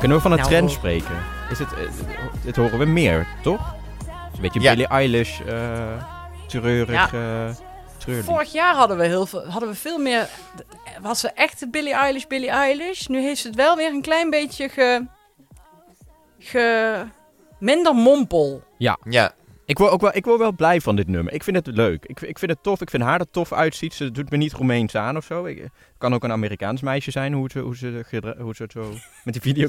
[0.00, 0.76] Kunnen we van een Nou, trend oh.
[0.76, 1.22] spreken?
[1.50, 1.78] Is het, eh,
[2.44, 3.74] dit horen we meer, toch?
[4.34, 4.70] Een beetje Ja.
[4.70, 6.04] Billie Eilish, eh
[6.46, 7.48] treurig, eh
[7.98, 8.24] treurlied.
[8.24, 10.28] Vorig jaar hadden we, heel veel, hadden we veel meer...
[11.00, 13.06] Was ze echt Billie Eilish, Billie Eilish?
[13.06, 15.06] Nu heeft ze het wel weer een klein beetje ge...
[16.38, 17.04] ge
[17.58, 18.62] minder mompel.
[18.76, 18.98] Ja,
[19.70, 21.32] Ik word, ook wel, ik word wel blij van dit nummer.
[21.32, 22.04] Ik vind het leuk.
[22.06, 22.80] Ik, ik vind het tof.
[22.80, 23.94] Ik vind haar er tof uitziet.
[23.94, 25.44] Ze doet me niet Roemeens aan of zo.
[25.44, 28.04] Ik, het kan ook een Amerikaans meisje zijn, hoe ze, hoe ze,
[28.38, 29.68] hoe ze het zo met die video...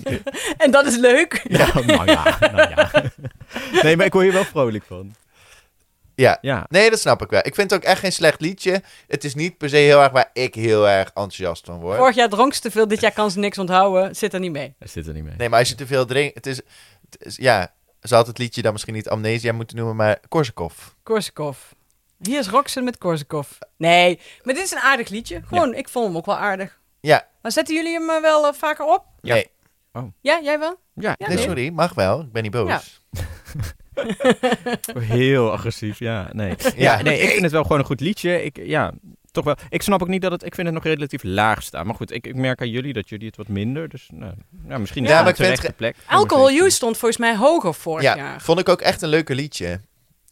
[0.58, 1.41] En dat is leuk.
[1.58, 2.91] ja, nou ja, nou ja.
[3.84, 5.15] Nee, maar ik word hier wel vrolijk van.
[6.15, 6.38] ja.
[6.41, 7.39] Ja, Nee, dat snap ik wel.
[7.43, 8.81] Ik vind het ook echt geen slecht liedje.
[9.08, 11.98] Het is niet per se heel erg waar ik heel erg enthousiast van word.
[11.98, 14.15] Vorig jaar dronk ze te veel, dit jaar kan ze niks onthouden.
[14.15, 14.74] Zit er niet mee.
[14.79, 15.34] zit er niet mee.
[15.38, 16.36] Nee, maar als je te veel drinkt...
[16.36, 16.55] Het is,
[17.10, 20.74] het is- ja, ze had het liedje dan misschien niet Amnesia moeten noemen, maar Korsakov.
[21.03, 21.58] Korsakov.
[22.22, 23.50] Hier is Roxanne met Korsakov.
[23.77, 25.41] Nee, maar dit is een aardig liedje.
[25.46, 26.79] Gewoon, ik vond hem ook wel aardig.
[27.00, 29.05] Ja, Maar zetten jullie hem eh, wel eh, vaker op?
[29.22, 29.33] Ja.
[29.33, 29.50] nee.
[30.22, 30.79] Ja, jij wel?
[30.94, 31.46] Ja, Ja, nee, nee.
[31.46, 32.22] sorry, mag wel.
[32.22, 32.70] Ik ben niet boos.
[32.70, 32.81] Ja.
[35.00, 36.29] heel agressief, ja.
[36.31, 36.55] Nee.
[36.75, 38.44] Ja, nee, ik vind het wel gewoon een goed liedje.
[38.44, 38.94] Ik, ja,
[39.31, 39.55] toch wel.
[39.70, 40.46] Ik snap ook niet dat het...
[40.46, 41.85] Ik vind het nog relatief laag staan.
[41.85, 43.89] Maar goed, ik, ik merk aan jullie dat jullie het wat minder.
[43.89, 45.96] Dus nou, nou, misschien is Ja, het een ik vind terechte plek.
[46.05, 48.41] Alcohol Use stond volgens mij hoger vorig Ja, jaar.
[48.41, 49.79] vond ik ook echt een leuke liedje.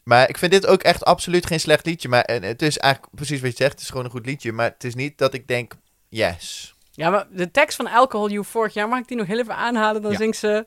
[0.04, 2.10] Maar ik vind dit ook echt absoluut geen slecht liedje.
[2.10, 3.72] Maar en het is eigenlijk precies wat je zegt.
[3.72, 4.52] Het is gewoon een goed liedje.
[4.52, 5.74] Maar het is niet dat ik denk,
[6.10, 6.74] yes.
[6.92, 9.56] Ja, maar de tekst van Alcohol You vorig jaar, mag ik die nog heel even
[9.56, 10.02] aanhalen?
[10.02, 10.18] Dan Ja.
[10.18, 10.66] zingt ze...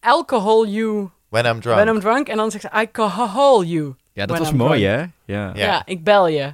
[0.00, 1.76] Alcohol You When I'm drunk.
[1.76, 2.28] when I'm drunk.
[2.28, 3.94] En dan zegt ze alcohol you.
[4.12, 4.96] Ja, dat When was I'm mooi, drunk.
[5.26, 5.34] hè?
[5.34, 5.50] Ja.
[5.54, 5.64] Ja.
[5.64, 5.82] Ja.
[5.84, 6.52] ik bel je.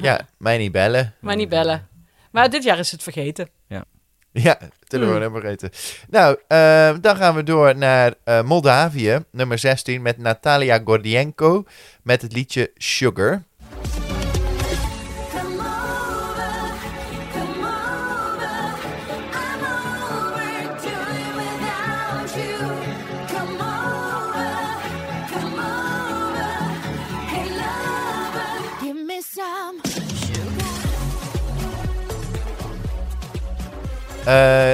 [0.00, 1.14] Ja, mij niet bellen.
[1.20, 1.88] Maar niet bellen.
[2.30, 3.48] Maar dit jaar is het vergeten.
[4.32, 5.22] Ja, telefoon Hmm.
[5.22, 5.70] hebben vergeten.
[6.08, 11.64] Nou, eh, dan gaan we door naar eh, Moldavië, nummer 16, met Natalia Gordienko,
[12.02, 13.42] met het liedje Sugar.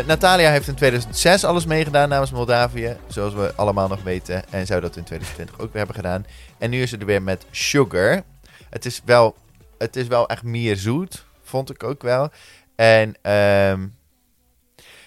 [0.06, 4.50] Natalia heeft in 2006 alles meegedaan namens Moldavië, zoals we allemaal nog weten.
[4.50, 6.26] En zou dat in 2020 ook weer hebben gedaan.
[6.58, 8.22] En nu is ze er weer met Sugar.
[8.70, 9.36] Het is wel,
[9.78, 12.30] het is wel echt meer zoet, vond ik ook wel.
[12.76, 13.86] En ehm,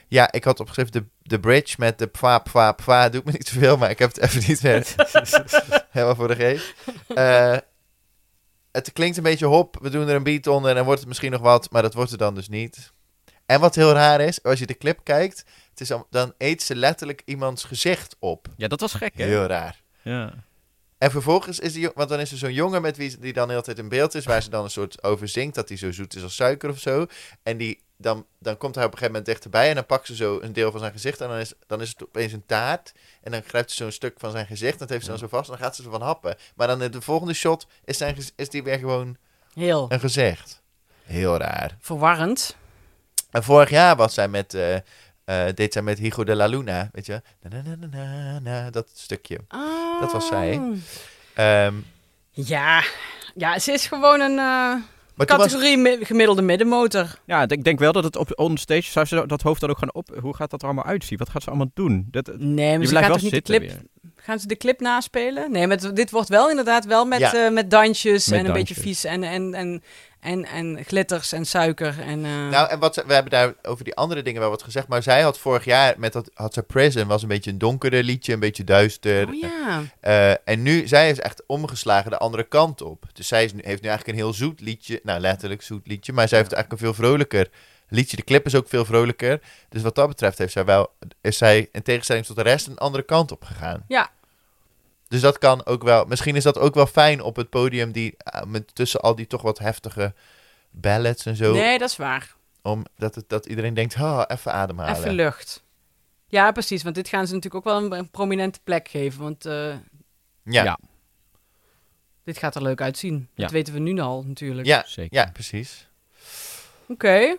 [0.08, 3.10] ja, ik had opgeschreven de, de bridge met de pwa pwa pwa.
[3.10, 4.96] Doet me niet zoveel, maar ik heb het even niet meer
[5.90, 6.74] helemaal voor de geest.
[7.08, 7.58] Eh,
[8.72, 11.10] het klinkt een beetje hop, we doen er een beat onder en dan wordt het
[11.10, 12.96] misschien nog wat, maar dat wordt het dan dus niet.
[13.48, 16.64] En wat heel raar is, als je de clip kijkt, het is dan, dan eet
[16.64, 18.48] ze letterlijk iemands gezicht op.
[18.58, 19.24] Ja, dat was gek, hè?
[19.24, 19.82] Heel raar.
[20.02, 20.34] Ja.
[20.98, 23.46] En vervolgens is die, want dan is er zo'n jongen met wie ze- die dan
[23.46, 25.78] de hele tijd in beeld is, waar ze dan een soort over zingt, dat hij
[25.78, 27.06] zo zoet is als suiker of zo.
[27.44, 30.16] En die, dan, dan komt hij op een gegeven moment dichterbij en dan pakt ze
[30.16, 32.94] zo een deel van zijn gezicht en dan is, dan is het opeens een taart.
[33.22, 35.50] En dan grijpt ze zo'n stuk van zijn gezicht, dat heeft ze dan zo vast
[35.50, 36.36] en dan gaat ze ervan happen.
[36.56, 39.18] Maar dan in de volgende shot is, zijn, is die weer gewoon
[39.54, 40.62] Heel een gezicht.
[41.04, 41.78] Heel raar.
[41.80, 42.56] verwarrend.
[43.32, 46.90] En vorig jaar was zij met, eh eh, deed zij met Higo de la Luna,
[46.92, 47.22] weet je?
[47.42, 49.38] Na, na, na, na, na, na, dat stukje.
[50.00, 50.58] Dat was zij.
[50.58, 50.76] Oh.
[51.34, 51.74] Ehm,
[52.32, 52.84] Ja.
[53.36, 54.82] ja, ze is gewoon een eh, maar
[55.16, 57.20] was, categorie mi- gemiddelde middenmotor.
[57.26, 59.94] Ja, ik denk wel dat het op onstage, zou ze dat hoofd dan ook gaan
[59.94, 60.18] op...
[60.22, 61.18] Hoe gaat dat er allemaal uitzien?
[61.18, 62.08] Wat gaat ze allemaal doen?
[62.12, 63.70] Dat, Nee, maar je ze blijft gaat wel toch niet de zitten clip...
[63.70, 64.24] weer.
[64.24, 65.52] Gaan ze de clip naspelen?
[65.52, 67.34] Nee, met, dit wordt wel inderdaad wel met, Ja.
[67.46, 69.84] eh, met dansjes Met en een beetje vies en, en, en,
[70.28, 72.26] En, en glitters en suiker en...
[72.26, 74.88] eh, Nou, en wat we hebben daar over die andere dingen wel wat gezegd.
[74.88, 78.04] Maar zij had vorig jaar met dat had ze Prison was een beetje een donkerder
[78.04, 79.28] liedje, een beetje duister.
[79.28, 79.82] oh ja.
[80.00, 83.06] Eh, en nu, zij is echt omgeslagen de andere kant op.
[83.14, 85.00] Dus zij is nu, heeft nu eigenlijk een heel zoet liedje.
[85.04, 86.14] Nou, letterlijk zoet liedje.
[86.14, 87.50] Maar zij heeft eigenlijk een veel vrolijker
[87.90, 88.18] liedje.
[88.18, 89.42] De clip is ook veel vrolijker.
[89.70, 92.78] Dus wat dat betreft heeft zij wel, is zij in tegenstelling tot de rest een
[92.78, 93.84] andere kant op gegaan.
[93.88, 94.10] Ja.
[95.08, 96.06] Dus dat kan ook wel.
[96.06, 97.92] Misschien is dat ook wel fijn op het podium.
[97.92, 100.14] Die, eh, met, tussen al die toch wat heftige
[100.70, 101.54] ballads en zo.
[101.54, 102.36] Nee, dat is waar.
[102.62, 104.96] Omdat het, dat iedereen denkt, oh, even ademhalen.
[104.98, 105.64] Even lucht.
[106.28, 106.84] Ja, precies.
[106.84, 109.22] Want dit gaan ze natuurlijk ook wel een, een prominente plek geven.
[109.22, 109.76] Want eh,
[110.44, 110.64] ja.
[110.64, 110.80] Ja.
[112.24, 113.30] dit gaat er leuk uitzien.
[113.34, 113.44] Ja.
[113.44, 114.68] Dat weten we nu al natuurlijk.
[114.68, 115.18] Ja, Zeker.
[115.18, 115.88] ja, precies.
[116.88, 117.36] Oké.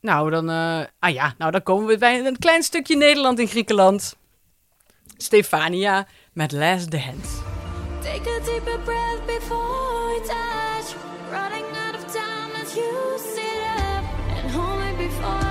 [0.00, 3.46] Nou, dan, eh, ah ja, nou, dan komen we bij een klein stukje Nederland in
[3.46, 4.16] Griekenland.
[5.22, 7.28] Stefania met Last Dance.
[8.02, 10.94] Take a deeper breath before we touch.
[11.30, 14.04] Running out of time as you sit up
[14.36, 15.50] and hold me before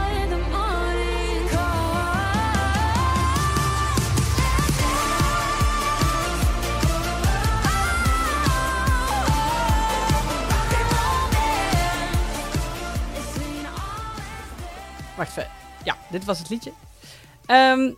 [15.20, 15.50] Wacht even.
[15.84, 16.72] Ja, dit was het liedje.
[17.46, 17.92] Ehm,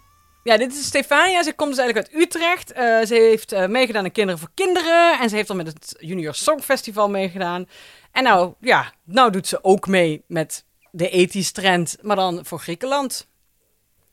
[0.43, 1.43] ja, dit is Stefania.
[1.43, 2.71] Ze komt dus eigenlijk uit Utrecht.
[2.71, 5.19] Eh, ze heeft eh, meegedaan aan Kinderen voor Kinderen.
[5.19, 7.67] En ze heeft dan met het Junior Songfestival meegedaan.
[8.11, 12.59] En nou, ja, nou doet ze ook mee met de ethisch trend, maar dan voor
[12.59, 13.27] Griekenland.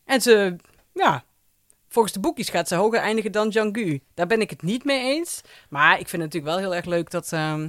[0.05, 0.57] En ze,
[0.95, 1.25] ja,
[1.89, 3.99] volgens de boekjes gaat ze hoger eindigen dan Django.
[4.15, 5.41] Daar ben ik het niet mee eens.
[5.69, 7.61] Maar ik vind het natuurlijk wel heel erg leuk dat, ehm,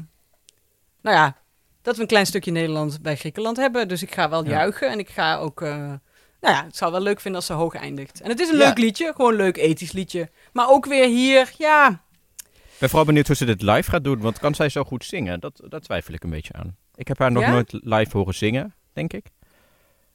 [1.02, 1.36] nou ja,
[1.82, 3.88] dat we een klein stukje Nederland bij Griekenland hebben.
[3.88, 4.50] Dus ik ga wel Ja.
[4.50, 5.94] juichen en ik ga ook, eh,
[6.42, 8.22] nou ja, het zou wel leuk vinden als ze hoog eindigt.
[8.22, 8.66] En het is een Ja.
[8.68, 10.30] leuk liedje, gewoon een leuk ethisch liedje.
[10.54, 12.02] Maar ook weer hier, ja,
[12.46, 15.06] Ik ben vooral benieuwd hoe ze dit live gaat doen, want kan zij zo goed
[15.06, 15.40] zingen?
[15.40, 16.76] Dat, dat twijfel ik een beetje aan.
[16.96, 17.50] Ik heb haar nog Ja?
[17.52, 19.26] nooit live horen zingen, denk ik.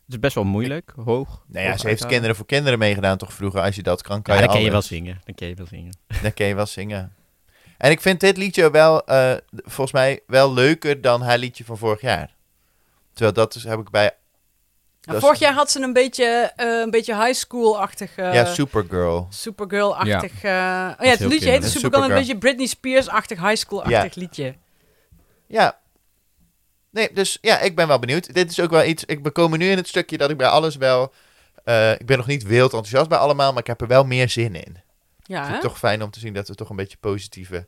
[0.04, 1.44] Het is best wel moeilijk, hoog.
[1.48, 3.60] Nou ja, hoog ze heeft kinderen voor kinderen meegedaan toch vroeger.
[3.60, 4.90] Als je dat kan, kan Ja, je dan ken je wel alles.
[4.90, 5.20] zingen.
[5.24, 5.96] Dan ken je wel zingen.
[6.22, 7.14] Dan kun je wel zingen.
[7.78, 11.78] En ik vind dit liedje wel, eh, volgens mij, wel leuker dan haar liedje van
[11.78, 12.34] vorig jaar.
[13.12, 14.10] Terwijl dat is, heb ik bij,
[15.04, 18.44] Nou, is- vorig jaar had ze een beetje, eh, een beetje high school-achtig, eh, ja,
[18.44, 19.26] Supergirl.
[19.30, 20.42] Supergirl-achtig.
[20.42, 20.50] eh,
[20.98, 21.62] oh ja, het liedje heette kinderlijk.
[21.62, 22.14] Supergirl, een Supergirl.
[22.18, 24.20] beetje Britney Spears-achtig, high school-achtig Ja.
[24.20, 24.54] liedje.
[25.46, 25.78] Ja.
[26.90, 28.34] Nee, dus ja, ik ben wel benieuwd.
[28.34, 30.46] Dit is ook wel iets, ik ben komen nu in het stukje dat ik bij
[30.48, 31.12] alles wel,
[31.64, 34.28] eh, ik ben nog niet wild enthousiast bij allemaal, maar ik heb er wel meer
[34.28, 34.76] zin in.
[35.22, 37.66] Ja, het toch fijn om te zien dat we toch een beetje positieve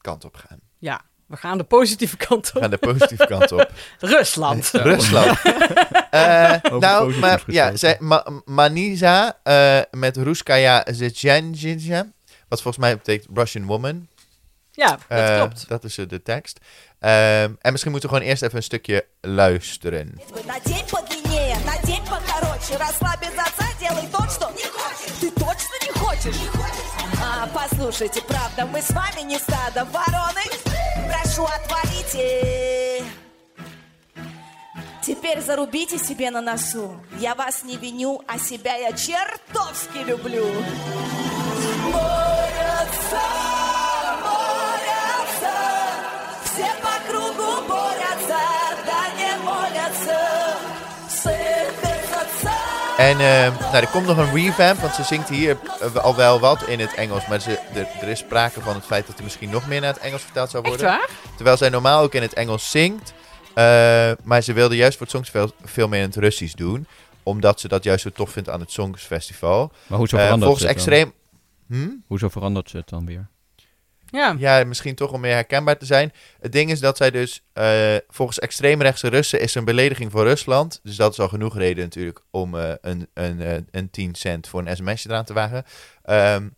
[0.00, 0.60] kant op gaan.
[0.78, 2.60] ja, we gaan de positieve kant We op.
[2.62, 3.70] gaan de positieve kant op.
[3.98, 4.70] Rusland.
[4.72, 5.38] Rusland.
[6.09, 7.77] Eh, nou, positief maar ja, gesproken.
[7.79, 12.05] zij, Ma- Maniza eh, met Ruskaya Zetjanjija,
[12.47, 14.07] wat volgens mij betekent Russian woman.
[14.71, 15.67] Ja, dat Eh, klopt.
[15.67, 16.59] Dat is eh, de tekst.
[16.99, 20.21] Ehm, en misschien moeten we gewoon eerst even een stukje luisteren.
[20.45, 25.13] Надень подлиннее, надень покороче, расслабь без отца, делай то, что не хочешь.
[25.21, 26.39] Ты точно не хочешь?
[27.21, 30.43] А, послушайте, правда, мы с вами не стадо вороны.
[31.09, 33.03] Прошу, отвалите.
[35.07, 36.95] Теперь зарубите себе на носу.
[37.19, 40.45] Я вас не виню, а себя я чертовски люблю.
[41.91, 43.21] Борются,
[44.23, 45.55] борются,
[46.45, 48.39] все по krugu борются,
[48.85, 50.19] да не молятся.
[51.09, 52.51] Сыпятся
[52.97, 56.39] En eh, nou, er komt nog een revamp, want ze zingt hier eh, al wel
[56.39, 57.27] wat in het Engels.
[57.27, 59.93] Maar ze, er, er is sprake van het feit dat er misschien nog meer naar
[59.93, 60.97] het Engels vertaald zou Echt worden.
[60.97, 61.09] waar?
[61.35, 63.13] Terwijl zij normaal ook in het Engels zingt.
[63.54, 66.86] eh, maar ze wilde juist voor het Songfestival veel meer in het Russisch doen.
[67.22, 69.72] Omdat ze dat juist zo tof vindt aan het Songfestival.
[69.86, 71.12] Maar hoezo Eh, verandert volgens ze het extreem...
[71.66, 71.88] Hm?
[72.06, 73.28] Hoezo verandert ze het dan weer?
[74.10, 74.36] Ja.
[74.38, 76.12] Ja, misschien toch om meer herkenbaar te zijn.
[76.40, 80.80] Het ding is dat zij dus, eh, volgens extreemrechtse Russen, is een belediging voor Rusland.
[80.82, 84.48] Dus dat is al genoeg reden natuurlijk om eh, een, een, eh, een 10 cent
[84.48, 85.64] voor een sms'je eraan te wagen.
[86.02, 86.48] Ehm,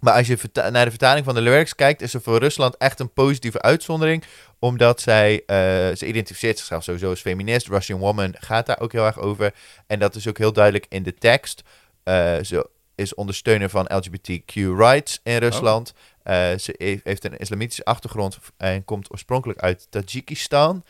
[0.00, 3.00] maar als je naar de vertaling van de lyrics kijkt, is er voor Rusland echt
[3.00, 4.24] een positieve uitzondering.
[4.58, 5.56] Omdat zij, eh,
[5.96, 7.68] ze identificeert zichzelf sowieso als feminist.
[7.68, 9.54] Russian Woman gaat daar ook heel erg over.
[9.86, 11.62] En dat is ook heel duidelijk in de tekst.
[12.02, 15.92] Eh, ze is ondersteuner van LGBTQ rights in Rusland.
[16.22, 20.84] Eh, ze he- heeft een islamitische achtergrond en komt oorspronkelijk uit Tajikistan.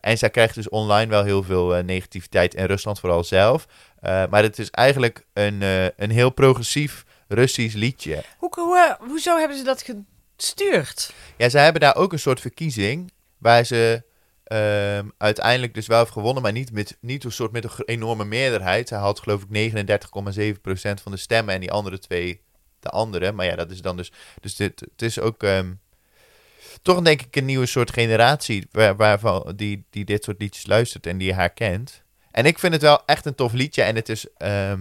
[0.00, 3.66] En zij krijgt dus online wel heel veel negativiteit in Rusland, vooral zelf.
[4.00, 5.62] Maar het is eigenlijk een,
[5.96, 8.24] een heel progressief Russisch liedje.
[8.38, 9.84] Hoe, hoe, eh, hoezo hebben ze dat
[10.36, 11.12] gestuurd?
[11.36, 14.02] Ja, zij hebben daar ook een soort verkiezing waar ze
[14.44, 18.24] ehm, uiteindelijk dus wel heeft gewonnen, maar niet, met, niet een soort met een enorme
[18.24, 18.88] meerderheid.
[18.88, 22.40] Zij had geloof ik 39,7% van de stemmen en die andere twee
[22.80, 23.32] de andere.
[23.32, 24.12] Maar ja, dat is dan dus...
[24.40, 25.42] Dus dit, het is ook...
[25.42, 25.72] ehm,
[26.82, 31.06] toch denk ik een nieuwe soort generatie waar, waarvan die, die dit soort liedjes luistert
[31.06, 32.02] en die haar kent.
[32.30, 33.82] En ik vind het wel echt een tof liedje.
[33.82, 34.80] En het is, ehm,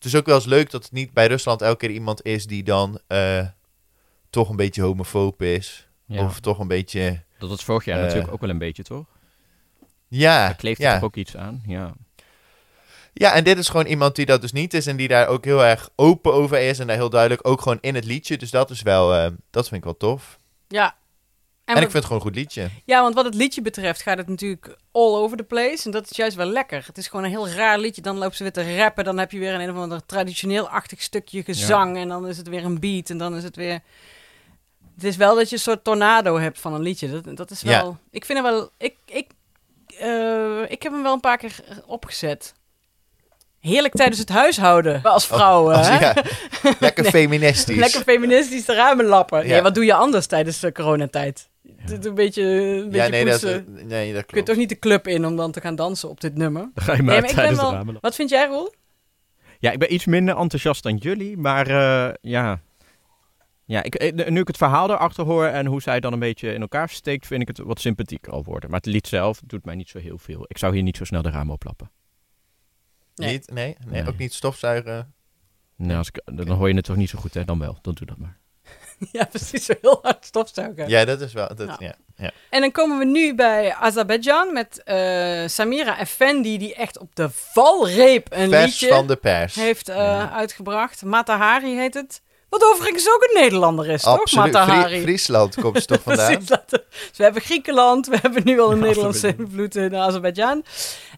[0.00, 2.46] het is ook wel eens leuk dat het niet bij Rusland elke keer iemand is
[2.46, 3.46] die dan eh,
[4.30, 5.88] toch een beetje homofoob is.
[6.06, 6.24] Ja.
[6.24, 7.22] Of toch een beetje.
[7.38, 9.04] Dat was vorig jaar Eh, natuurlijk ook wel een beetje, toch?
[10.08, 10.94] Ja, Daar kleeft er ja.
[10.94, 11.62] toch ook iets aan?
[11.66, 11.92] Ja.
[13.12, 14.86] ja, en dit is gewoon iemand die dat dus niet is.
[14.86, 16.78] En die daar ook heel erg open over is.
[16.78, 18.36] En daar heel duidelijk ook gewoon in het liedje.
[18.38, 20.38] Dus dat is wel, eh, dat vind ik wel tof.
[20.68, 20.96] Ja.
[21.76, 22.68] En, ik vind het gewoon een goed liedje.
[22.84, 25.84] Ja, want wat het liedje betreft gaat het natuurlijk all over the place.
[25.84, 26.82] En dat is juist wel lekker.
[26.86, 28.02] Het is gewoon een heel raar liedje.
[28.02, 29.04] Dan loopt ze weer te rappen.
[29.04, 31.96] Dan heb je weer een, een of ander traditioneel-achtig stukje gezang.
[31.96, 33.10] En dan is het weer een beat.
[33.10, 33.80] En dan is het weer...
[34.94, 37.20] Het is wel dat je een soort tornado hebt van een liedje.
[37.20, 37.80] Dat, dat is Ja.
[37.82, 37.96] wel...
[38.10, 38.70] Ik vind hem wel...
[38.78, 39.26] Ik, ik,
[39.98, 41.54] eh, ik heb hem wel een paar keer
[41.86, 42.54] opgezet.
[43.60, 45.02] Heerlijk tijdens het huishouden.
[45.02, 45.98] Als vrouw, Als- hè?
[45.98, 46.14] ja,
[46.80, 47.76] lekker feministisch.
[47.76, 49.46] Lekker feministisch de ramen lappen.
[49.46, 49.54] Ja.
[49.56, 49.62] Ja.
[49.62, 51.48] wat doe je anders tijdens de coronatijd?
[51.76, 53.64] Het Een beetje, een beetje ja, nee dat, poetsen.
[53.66, 54.46] nee, dat Kun je klopt.
[54.46, 56.70] toch niet de club in om dan te gaan dansen op dit nummer?
[56.74, 57.98] Dan ga je maar Nee, maar ik ben tijdens wel...
[58.00, 58.72] Wat vind jij, Roel?
[59.58, 62.60] Ja, ik ben iets minder enthousiast dan jullie, maar eh, ja.
[63.64, 66.52] Ja, ik, eh, nu ik het verhaal erachter hoor en hoe zij dan een beetje
[66.52, 68.70] in elkaar steekt, vind ik het wat sympathieker al worden.
[68.70, 70.44] Maar het lied zelf doet mij niet zo heel veel.
[70.46, 71.90] Ik zou hier niet zo snel de ramen oplappen.
[73.14, 73.30] Nee.
[73.32, 73.50] Niet?
[73.52, 73.76] Nee?
[73.86, 74.02] nee?
[74.02, 74.08] Nee.
[74.12, 75.12] Ook niet stofzuigen?
[75.76, 77.44] Nee, als ik, dan hoor je het toch niet zo goed, hè?
[77.44, 78.38] Dan wel, dan doe dat maar.
[79.12, 79.64] ja, precies.
[79.64, 80.88] Zo heel hard stofzuigen.
[80.88, 81.48] Ja, dat is wel...
[81.54, 81.76] Dat, Ja.
[81.78, 81.94] ja.
[82.16, 82.30] Ja.
[82.50, 87.28] En dan komen we nu bij Azerbeidzjan met eh, Samira Effendi, die echt op de
[87.30, 89.54] valreep een Vers liedje van de pers.
[89.54, 90.30] heeft eh, Ja.
[90.32, 91.02] uitgebracht.
[91.04, 92.22] Matahari heet het.
[92.50, 94.20] Wat overigens ook een Nederlander is, toch?
[94.20, 94.52] Absoluut.
[94.52, 94.88] Matahari.
[94.94, 96.26] Fri- Friesland komt ze toch vandaan?
[96.26, 100.64] Precies, Dus we hebben Griekenland, we hebben nu al een Nederlandse invloed in Azerbeidzjan.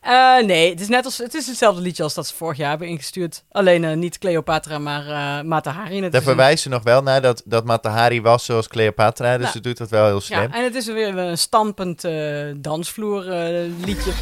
[0.03, 2.71] Eh, nee, het is net als het is hetzelfde liedje als dat ze vorig jaar
[2.71, 3.43] hebben ingestuurd.
[3.51, 6.09] Alleen eh, niet Cleopatra, maar eh Matahari.
[6.11, 9.39] Daar verwijzen ze nog wel naar dat, dat Matahari was zoals Cleopatra.
[9.39, 10.41] Dus ze doet dat wel heel slim.
[10.41, 12.05] ja, en het is weer een stampend
[12.57, 14.13] dansvloer eh, liedje.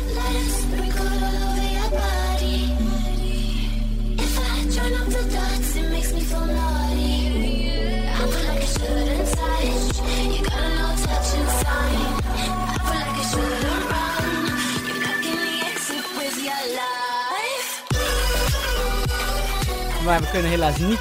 [20.10, 21.00] Maar we kunnen helaas niet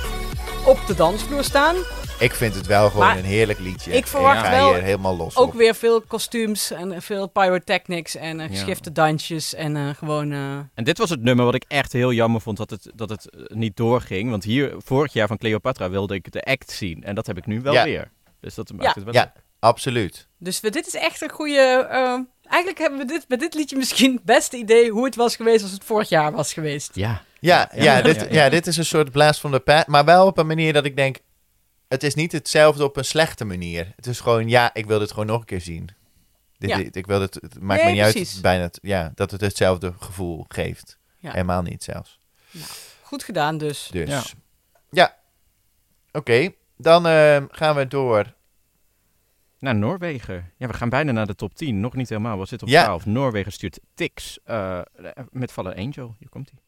[0.65, 1.75] op de dansvloer staan.
[2.19, 3.91] Ik vind het wel gewoon Maar een heerlijk liedje.
[3.91, 5.53] ik verwacht ga wel hier helemaal los Ook op.
[5.53, 8.55] weer veel kostuums en veel pyrotechnics en eh, Ja.
[8.57, 10.31] geschifte dansjes en eh, gewoon...
[10.31, 13.09] eh, En dit was het nummer wat ik echt heel jammer vond dat het, dat
[13.09, 14.29] het eh, niet doorging.
[14.29, 17.03] Want hier, vorig jaar van Cleopatra, wilde ik de act zien.
[17.03, 17.83] En dat heb ik nu wel Ja.
[17.83, 18.11] weer.
[18.39, 18.91] Dus dat maakt Ja.
[18.93, 20.27] het wel Ja, absoluut.
[20.37, 21.87] Dus we, dit is echt een goede.
[21.89, 25.35] eh, eigenlijk hebben we dit, met dit liedje misschien het beste idee hoe het was
[25.35, 26.91] geweest als het vorig jaar was geweest.
[26.95, 27.21] Ja.
[27.39, 29.87] Ja, ja, Ja, dit, ja, dit is een soort blaast van de pijp.
[29.87, 31.17] Maar wel op een manier dat ik denk...
[31.87, 33.91] Het is niet hetzelfde op een slechte manier.
[33.95, 35.89] Het is gewoon, ja, ik wil dit gewoon nog een keer zien.
[36.57, 36.77] Dit, Ja.
[36.77, 38.27] dit- ik wil het, het maakt Nee, me niet uit precies.
[38.27, 40.97] dat het bijna, het- ja, dat het hetzelfde gevoel geeft.
[41.17, 41.31] Ja.
[41.31, 42.19] Helemaal niet zelfs.
[43.01, 43.87] Goed gedaan dus.
[43.91, 44.21] Dus, Ja.
[44.89, 45.15] ja.
[46.11, 48.33] Oké, dan eh, gaan we door.
[49.59, 50.51] Naar Noorwegen.
[50.57, 51.79] Ja, we gaan bijna naar de top 10.
[51.79, 52.39] Nog niet helemaal.
[52.39, 52.83] We zitten op Ja.
[52.83, 53.05] 12.
[53.05, 54.81] Noorwegen stuurt Tix eh,
[55.29, 56.15] met Fallen Angel.
[56.19, 56.59] Hier komt hij.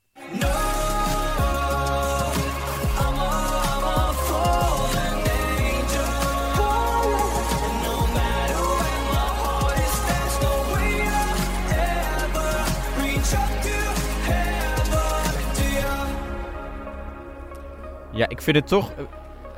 [18.14, 18.92] Ja, ik vind het toch...
[18.98, 19.04] eh,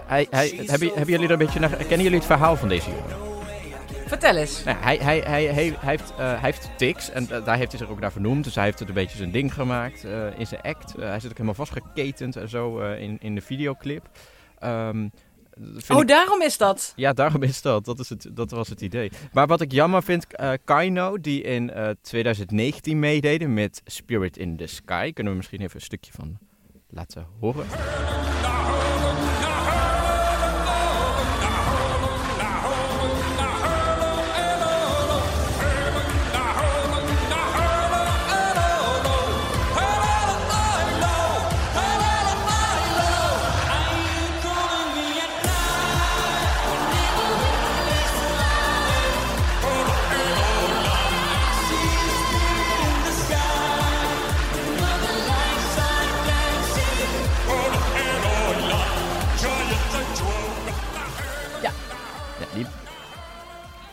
[0.05, 1.69] hij, hij, hebben, hebben jullie er een beetje naar...
[1.69, 3.22] Kennen jullie het verhaal van deze jongen?
[4.13, 4.63] Vertel eens.
[4.63, 7.89] Nou, hij, hij, hij, heeft, eh, hij heeft tics en eh, daar heeft hij zich
[7.89, 8.43] ook naar vernoemd.
[8.43, 10.93] Dus hij heeft het een beetje zijn ding gemaakt eh, in zijn act.
[10.97, 14.09] Hij zit ook helemaal vastgeketend en zo in, in de videoclip.
[14.59, 16.93] Vind Oh, ik- daarom is dat.
[16.95, 17.85] Ja, daarom is dat.
[17.85, 19.11] Dat, is het, dat was het idee.
[19.31, 20.27] Maar wat ik jammer vind,
[20.63, 25.11] Kaino, die in eh, 2019 meededen met Spirit in the Sky.
[25.13, 26.37] Kunnen we misschien even een stukje van
[26.89, 27.65] laten horen?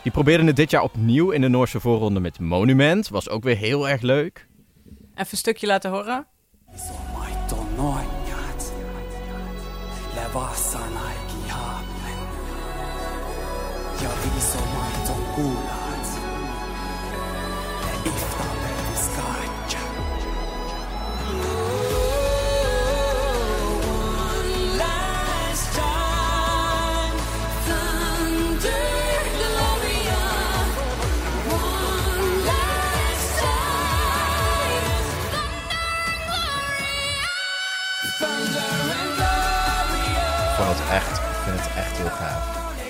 [0.03, 3.09] Die probeerden het dit jaar opnieuw in de Noorse voorronde met Monument.
[3.09, 4.47] Was ook weer heel erg leuk.
[5.13, 6.27] Even een stukje laten horen.
[18.03, 18.30] Jag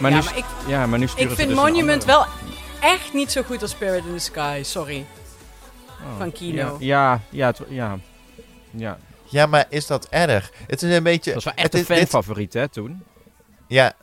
[0.02, 2.26] Maar Ja, nu, maar ik- ja, maar nu sturen Ik ze vind dus Monument wel
[2.82, 4.62] echt niet zo goed als Spirit in the Sky.
[4.64, 5.06] Sorry.
[6.02, 6.18] Oh.
[6.18, 6.78] van Kino.
[6.80, 8.00] Ja, ja, ja, ja.
[8.72, 8.98] ja.
[9.26, 10.52] Ja, maar is dat erg?
[10.68, 11.34] Het is een beetje...
[11.34, 13.04] Dat was wel het echt een dit- fanfavoriet, hè, toen.
[13.68, 13.94] Ja.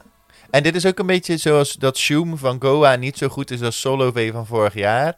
[0.51, 3.63] En dit is ook een beetje zoals dat Shoom van Goa niet zo goed is
[3.63, 5.17] als Solo V van vorig jaar.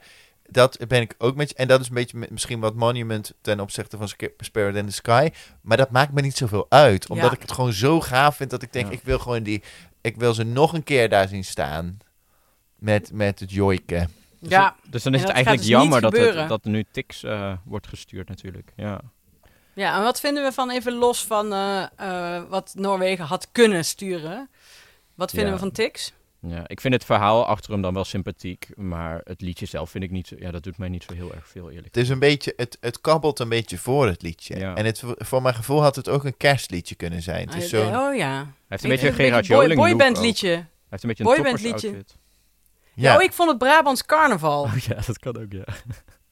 [0.48, 1.54] Dat ben ik ook met je.
[1.54, 4.92] En dat is een beetje mi- misschien wat Monument ten opzichte van Spirit in the
[4.92, 5.28] Sky.
[5.60, 7.08] Maar dat maakt me niet zoveel uit.
[7.08, 7.32] Omdat Ja.
[7.36, 8.92] ik het gewoon zo gaaf vind dat ik denk, Ja.
[8.92, 9.62] ik wil gewoon die...
[10.00, 11.98] Ik wil ze nog een keer daar zien staan.
[12.76, 14.10] Met, met het joiken.
[14.38, 17.22] Dus, Ja, dus dan is het eigenlijk dus jammer dat, het, dat er nu Tix
[17.22, 18.72] eh, wordt gestuurd natuurlijk.
[18.76, 19.00] Ja.
[19.74, 23.84] Ja, en wat vinden we van even los van eh, eh, wat Noorwegen had kunnen
[23.84, 24.48] sturen?
[25.14, 25.54] Wat vinden Ja.
[25.54, 26.12] we van Tix?
[26.40, 26.68] Ja.
[26.68, 30.11] Ik vind het verhaal achter hem dan wel sympathiek, maar het liedje zelf vind ik
[30.11, 30.37] niet zo...
[30.38, 31.87] Ja, dat doet mij niet zo heel erg veel, eerlijk.
[31.87, 32.53] Het is een beetje...
[32.57, 34.59] Het, het kabbelt een beetje voor het liedje.
[34.59, 34.74] Ja.
[34.74, 37.48] En het, voor mijn gevoel had het ook een kerstliedje kunnen zijn.
[37.48, 37.96] Het is Ah, zo'n...
[37.96, 38.35] oh ja.
[38.35, 40.22] Hij heeft Ik een beetje een Gerard Joling look boyband ook.
[40.24, 40.48] liedje.
[40.48, 41.88] Hij heeft een beetje een boyband toppers liedje.
[41.88, 42.16] outfit.
[42.94, 43.16] Ja.
[43.16, 44.62] Oh, ik vond het Brabants carnaval.
[44.62, 45.64] Oh ja, dat kan ook, ja.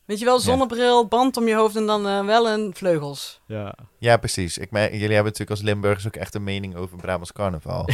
[0.08, 3.40] Weet je wel, zonnebril, band om je hoofd en dan eh, wel een vleugels.
[3.46, 4.58] Ja, Ja, precies.
[4.58, 7.88] Ik, me- jullie hebben natuurlijk als Limburgers ook echt een mening over Brabants carnaval.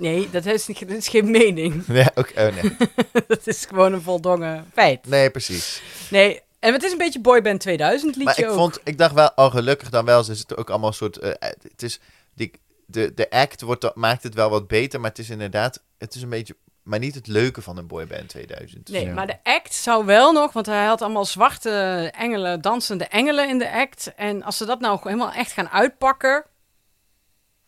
[0.00, 1.84] Nee, dat is, niet- dat is geen mening.
[1.86, 2.76] ja, ook, oh, nee.
[3.28, 5.06] dat is gewoon een voldongen feit.
[5.06, 5.82] nee, precies.
[6.10, 8.54] Nee, en het is een beetje Boyband 2000 liedje Maar ik, ook.
[8.58, 11.16] vond, ik dacht wel, al gelukkig dan wel, ze is het ook allemaal een soort...
[11.18, 11.30] eh,
[11.62, 12.00] het is,
[12.34, 12.50] die,
[12.86, 15.82] de, de act wordt, maakt het wel wat beter, maar het is inderdaad...
[15.98, 16.56] Het is een beetje...
[16.84, 18.88] Maar niet het leuke van een boyband 2000.
[18.88, 19.12] Nee, Ja.
[19.14, 21.70] maar de act zou wel nog, want hij had allemaal zwarte
[22.16, 24.14] engelen, dansende engelen in de act.
[24.14, 26.44] En als ze dat nou helemaal echt gaan uitpakken,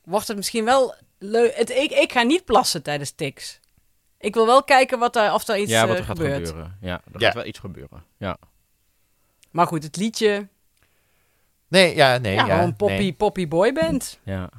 [0.05, 1.57] wordt het misschien wel leuk.
[1.57, 3.61] Het, ik, ik ga niet plassen tijdens Tix.
[4.19, 6.47] Ik wil wel kijken wat er, of er iets ja wat eh, er gaat gebeurt.
[6.49, 6.79] gebeuren.
[6.81, 7.27] Ja, er Ja.
[7.27, 8.05] gaat wel iets gebeuren.
[8.19, 8.37] Ja.
[9.51, 10.49] Maar goed, het liedje,
[11.69, 12.35] Nee, ja, nee.
[12.35, 13.13] ja, Ja, gewoon poppy, nee.
[13.13, 14.19] poppy boyband.
[14.23, 14.51] ja.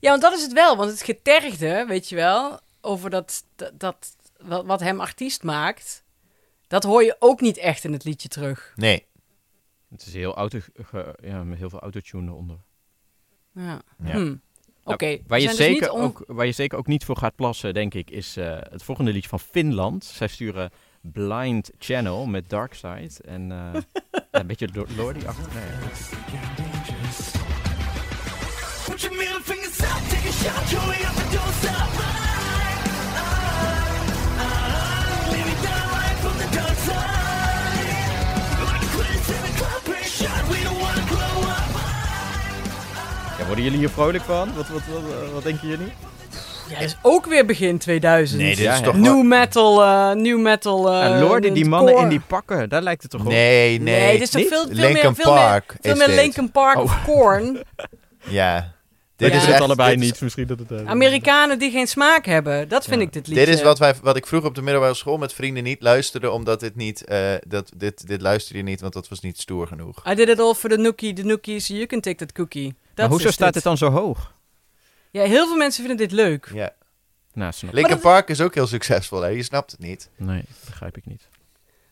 [0.00, 0.76] Ja, want dat is het wel.
[0.76, 6.04] Want het getergde, weet je wel, over dat, dat, dat wat, wat hem artiest maakt,
[6.66, 8.72] dat hoor je ook niet echt in het liedje terug.
[8.76, 9.06] Nee.
[9.90, 12.56] Het is heel auto, ge- ja, met heel veel autotune eronder.
[13.52, 13.80] Ja.
[14.04, 14.12] Ja.
[14.12, 14.34] Hm.
[14.84, 15.04] Oké.
[15.06, 17.34] Nou, we waar, je dus zeker on- ook, waar je zeker ook niet voor gaat
[17.34, 20.04] plassen, denk ik, is eh, het volgende liedje van Finland.
[20.04, 20.70] Zij sturen
[21.00, 23.10] Blind Channel met Dark Side.
[23.24, 25.52] En eh, ja, een beetje Lo- Lordy achter.
[25.54, 25.64] Nee,
[28.86, 29.10] Put
[43.46, 44.54] worden jullie hier vrolijk van?
[44.56, 45.92] Wat, wat, wat, eh, wat denken jullie?
[46.68, 48.40] Ja, dat is ook weer begin 2000.
[48.40, 48.84] Nee, dit Ja, is ja.
[48.84, 48.94] toch...
[48.96, 50.90] New wel- metal, eh new metal.
[50.92, 52.04] eh, en Lordy, die mannen core.
[52.04, 53.26] in die pakken, daar lijkt het toch op?
[53.28, 54.00] Nee, nee.
[54.00, 56.16] Nee, dit is toch veel, veel Linkin meer, veel Park meer, veel is meer.
[56.16, 57.62] Linkin Park of Korn.
[58.28, 58.74] Ja.
[59.16, 59.36] Dit Ja.
[59.36, 60.20] is het allebei dit is- niet.
[60.20, 60.86] Misschien dat het...
[60.86, 62.68] Amerikanen die geen smaak hebben.
[62.68, 63.06] Dat vind Ja.
[63.06, 63.44] ik dit liedje.
[63.44, 66.30] Dit is wat, wij, wat ik vroeger op de middelbare school met vrienden niet luisterde,
[66.30, 69.66] omdat dit niet, eh, dat, dit, dit luisterde je niet, want dat was niet stoer
[69.66, 70.02] genoeg.
[70.10, 72.74] I did it all for the nookie, the nookies, you can take that cookie.
[72.96, 73.54] Maar hoezo staat dit.
[73.54, 74.34] het dan zo hoog?
[75.10, 76.50] Ja, heel veel mensen vinden dit leuk.
[76.54, 76.70] Ja.
[77.32, 79.28] Nou, snap Linkin dat- Park is ook heel succesvol, hè?
[79.28, 80.10] Je snapt het niet.
[80.16, 81.28] Nee, begrijp ik niet.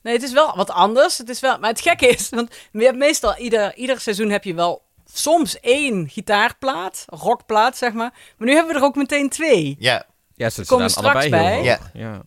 [0.02, 1.18] Nee, het is wel wat anders.
[1.18, 4.44] Het is wel, maar het gekke is, want je hebt meestal ieder, ieder seizoen heb
[4.44, 8.10] je wel soms één gitaarplaat, rockplaat zeg maar.
[8.36, 9.76] Maar nu hebben we er ook meteen twee.
[9.78, 11.76] Ja, Ja, ze Komen staan straks allebei heel bij.
[11.76, 11.90] hoog.
[11.92, 12.00] Ja.
[12.00, 12.22] ja.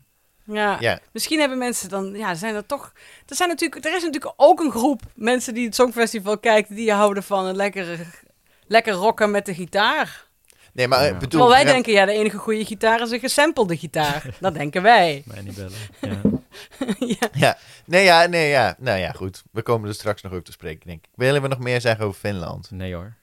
[0.54, 1.00] Ja, ja.
[1.12, 2.94] misschien hebben mensen dan, ja, zijn er toch,
[3.26, 6.92] er zijn natuurlijk, er is natuurlijk ook een groep mensen die het Songfestival kijkt, die
[6.94, 7.98] houden van een lekkere,
[8.67, 10.25] lekker rocken met de gitaar.
[10.73, 11.06] Nee, maar Ja.
[11.08, 11.30] ik bedoel...
[11.30, 14.23] Terwijl wij denken, ja, de enige goede gitaar is een gesampelde gitaar.
[14.39, 15.23] Dat denken wij.
[15.25, 15.71] Mij niet bellen.
[16.01, 16.21] Ja.
[17.19, 17.27] ja.
[17.34, 18.75] Ja, nee, ja, nee, ja.
[18.80, 19.43] Nou ja, goed.
[19.51, 21.09] We komen er straks nog over te spreken, denk ik.
[21.15, 22.72] Willen we nog meer zeggen over Finland?
[22.72, 23.13] Nee hoor.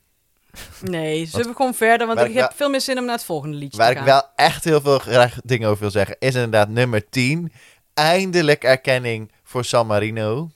[0.80, 3.04] Nee, zullen we gewoon verder, want Waar ik ik heb wel- veel meer zin om
[3.04, 4.06] naar het volgende liedje Waar te ik gaan.
[4.06, 7.52] wel echt heel veel graag dingen over wil zeggen, is inderdaad nummer 10.
[7.94, 10.50] Eindelijk erkenning voor San Marino.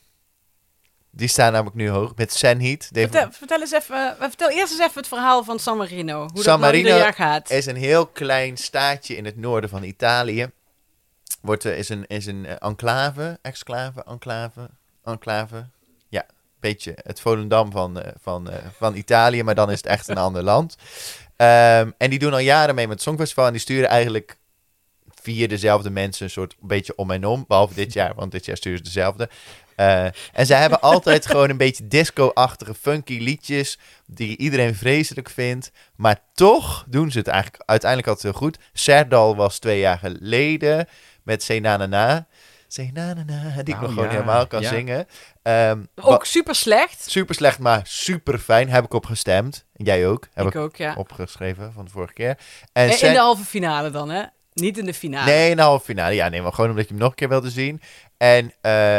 [1.19, 2.89] Die staan namelijk nu hoog met Senheat.
[2.93, 6.19] Vertel, vertel, eens even, eh, vertel eerst eens even het verhaal van San Marino.
[6.19, 7.51] Hoe San dat Marino jaar gaat.
[7.51, 10.51] is een heel klein staatje in het noorden van Italië.
[11.41, 14.71] Wordt, eh, is een, is een eh, enclave, exclave, enclave,
[15.05, 15.67] enclave.
[16.09, 16.27] Ja,
[16.61, 20.77] beetje het Volendam van, van, van Italië, maar dan is het echt een ander land.
[21.37, 24.37] Ehm, en die doen al jaren mee met het Songfestival en die sturen eigenlijk
[25.23, 27.45] vier dezelfde mensen een soort beetje om en om.
[27.49, 29.29] Behalve dit jaar, want dit jaar sturen ze dezelfde.
[29.79, 35.71] Eh, en zij hebben altijd gewoon een beetje disco-achtige, funky liedjes die iedereen vreselijk vindt.
[35.97, 38.59] Maar toch doen ze het eigenlijk uiteindelijk altijd heel goed.
[38.73, 40.89] Serdal was twee jaar geleden
[41.23, 42.27] met Say Na Na Na.
[42.69, 44.69] Say Na Na Na, die ik Oh, nog gewoon helemaal kan ja.
[44.69, 45.07] zingen.
[45.43, 47.11] Ehm, Ook super slecht.
[47.11, 48.69] Super slecht, maar super fijn.
[48.71, 49.65] Heb ik op gestemd.
[49.77, 50.29] Jij ook.
[50.35, 50.95] Heb Ik ik, ook, ja.
[50.97, 52.39] opgeschreven van de vorige keer.
[52.73, 54.23] En Eh, In de halve finale dan, hè?
[54.53, 55.31] Niet in de finale.
[55.31, 56.15] Nee, in de halve finale.
[56.15, 57.81] Ja, nee, maar gewoon omdat je hem nog een keer wilde zien.
[58.19, 58.53] En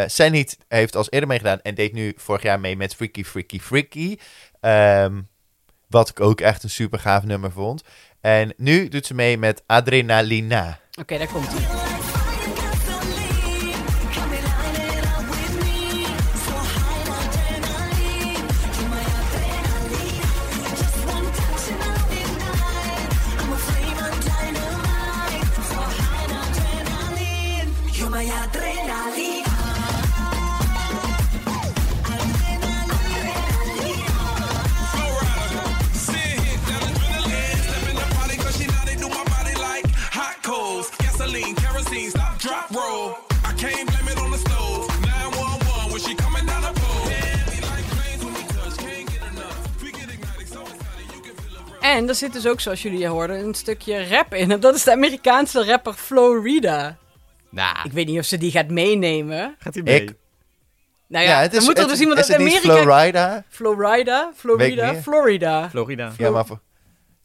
[0.10, 4.18] Zenit heeft als eerder meegedaan en deed nu vorig jaar mee met Freaky Freaky Freaky.
[4.60, 5.22] Ehm,
[5.88, 7.84] wat ik ook echt een super gaaf nummer vond.
[8.22, 10.80] En nu doet ze mee met Adrenalina.
[11.00, 11.89] Oké, daar komt ie.
[51.98, 54.52] En er zit dus ook, zoals jullie hoorden, een stukje rap in.
[54.52, 56.98] En dat is de Amerikaanse rapper Florida.
[57.50, 59.56] Nou, Ik weet niet of ze die gaat meenemen.
[59.60, 60.02] gaat hij mee?
[60.04, 60.14] Ik-
[61.08, 62.82] Nou ja, dan moet er het- dus iemand is uit het Amerika...
[62.82, 63.44] Florida?
[63.50, 64.26] Florida?
[64.28, 64.96] Weet Florida?
[65.02, 65.70] Florida.
[65.70, 66.12] Florida.
[66.18, 66.62] Ja, maar voor-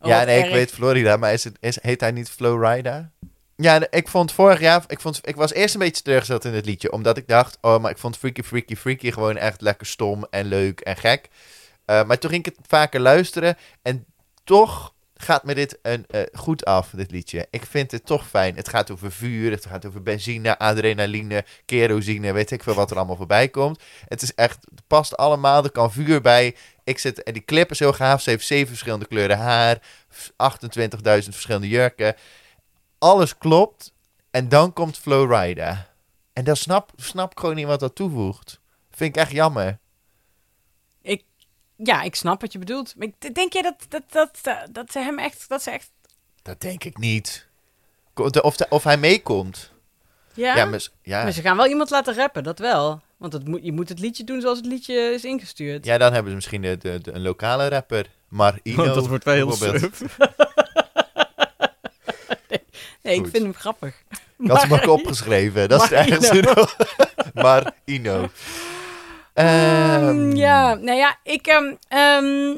[0.00, 3.10] Oh, ja, nee, ik weet Florida, maar is het, is, heet hij niet Florida?
[3.56, 6.66] Ja, ik vond vorig jaar, ik, vond, ik was eerst een beetje teleurgesteld in het
[6.66, 10.26] liedje, omdat ik dacht, oh, maar ik vond Freaky Freaky Freaky gewoon echt lekker stom
[10.30, 11.28] en leuk en gek.
[11.84, 14.04] Eh, maar toen ging ik het vaker luisteren en
[14.44, 17.46] toch gaat me dit een, eh, goed af, dit liedje.
[17.50, 18.56] Ik vind het toch fijn.
[18.56, 22.96] Het gaat over vuur, het gaat over benzine, adrenaline, kerosine, weet ik veel wat er
[22.96, 23.82] allemaal voorbij komt.
[24.08, 26.56] Het is echt, het past allemaal, er kan vuur bij.
[26.84, 29.78] Ik zit, en die clip heel gaaf, ze heeft zeven verschillende kleuren haar,
[30.36, 32.14] 28.000 verschillende jurken.
[32.98, 33.92] Alles klopt.
[34.30, 35.88] En dan komt Flowrida.
[36.32, 38.60] En dan snap, snap gewoon niet wat dat toevoegt.
[38.90, 39.78] Vind ik echt jammer.
[41.76, 42.94] Ja, ik snap wat je bedoelt.
[42.96, 45.48] Maar denk jij dat, dat, dat, dat, dat ze hem echt...
[45.48, 45.90] Dat ze echt...
[46.42, 47.46] Dat denk ik niet.
[48.14, 49.72] Of, de- of hij meekomt.
[50.34, 50.56] Ja?
[50.56, 51.22] Ja, maar, ja.
[51.22, 53.00] Maar ze gaan wel iemand laten rappen, dat wel.
[53.16, 55.84] Want het moet, je moet het liedje doen zoals het liedje is ingestuurd.
[55.84, 58.06] ja, dan hebben ze misschien de, de, de- een lokale rapper.
[58.28, 58.84] Marino.
[58.94, 60.00] dat wordt wel heel suf.
[63.02, 64.02] nee, ik vind hem grappig.
[64.38, 65.68] Ik had hem ook Maar- opgeschreven.
[65.68, 66.30] Dat is ergens
[67.34, 68.12] Marino.
[68.18, 68.26] Ehm,
[69.34, 72.50] Ehm, ja, nou ja, ik, ehm,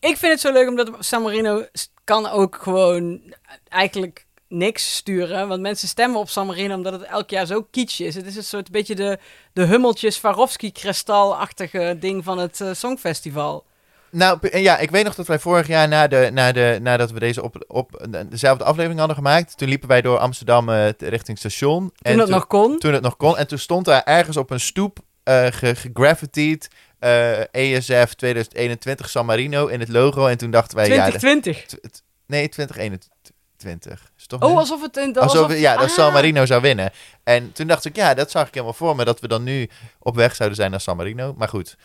[0.00, 1.64] ik vind het zo leuk omdat San Marino
[2.04, 3.20] kan ook gewoon
[3.68, 5.48] eigenlijk niks sturen.
[5.48, 8.14] Want mensen stemmen op San Marino omdat het elk jaar zo kitsch is.
[8.14, 9.18] Het is een soort beetje de,
[9.52, 13.64] de hummeltjes Swarovski-kristalachtige ding van het eh, Songfestival.
[14.10, 17.18] Nou, ja, ik weet nog dat wij vorig jaar na de, na de, nadat we
[17.18, 20.66] deze op, op dezelfde aflevering hadden gemaakt, toen liepen wij door Amsterdam
[20.96, 21.92] t- richting station.
[22.02, 22.78] Toen dat nog kon.
[22.78, 23.36] toen het nog kon.
[23.36, 26.68] En toen stond daar ergens op een stoep eh ge- gegraffitied
[26.98, 30.26] eh, ESF 2021 San Marino in het logo.
[30.26, 31.66] En toen dachten wij, ja, de- 2020.
[31.66, 34.10] t- t- nee, 2021.
[34.16, 34.96] Is toch Oh, alsof het...
[34.96, 35.90] Een, Alsof, alsof, ja, dat ah.
[35.90, 36.90] San Marino zou winnen.
[37.22, 39.04] En toen dacht ik, ja, dat zag ik helemaal voor me.
[39.04, 39.68] Dat we dan nu
[39.98, 41.34] op weg zouden zijn naar San Marino.
[41.36, 41.76] Maar goed,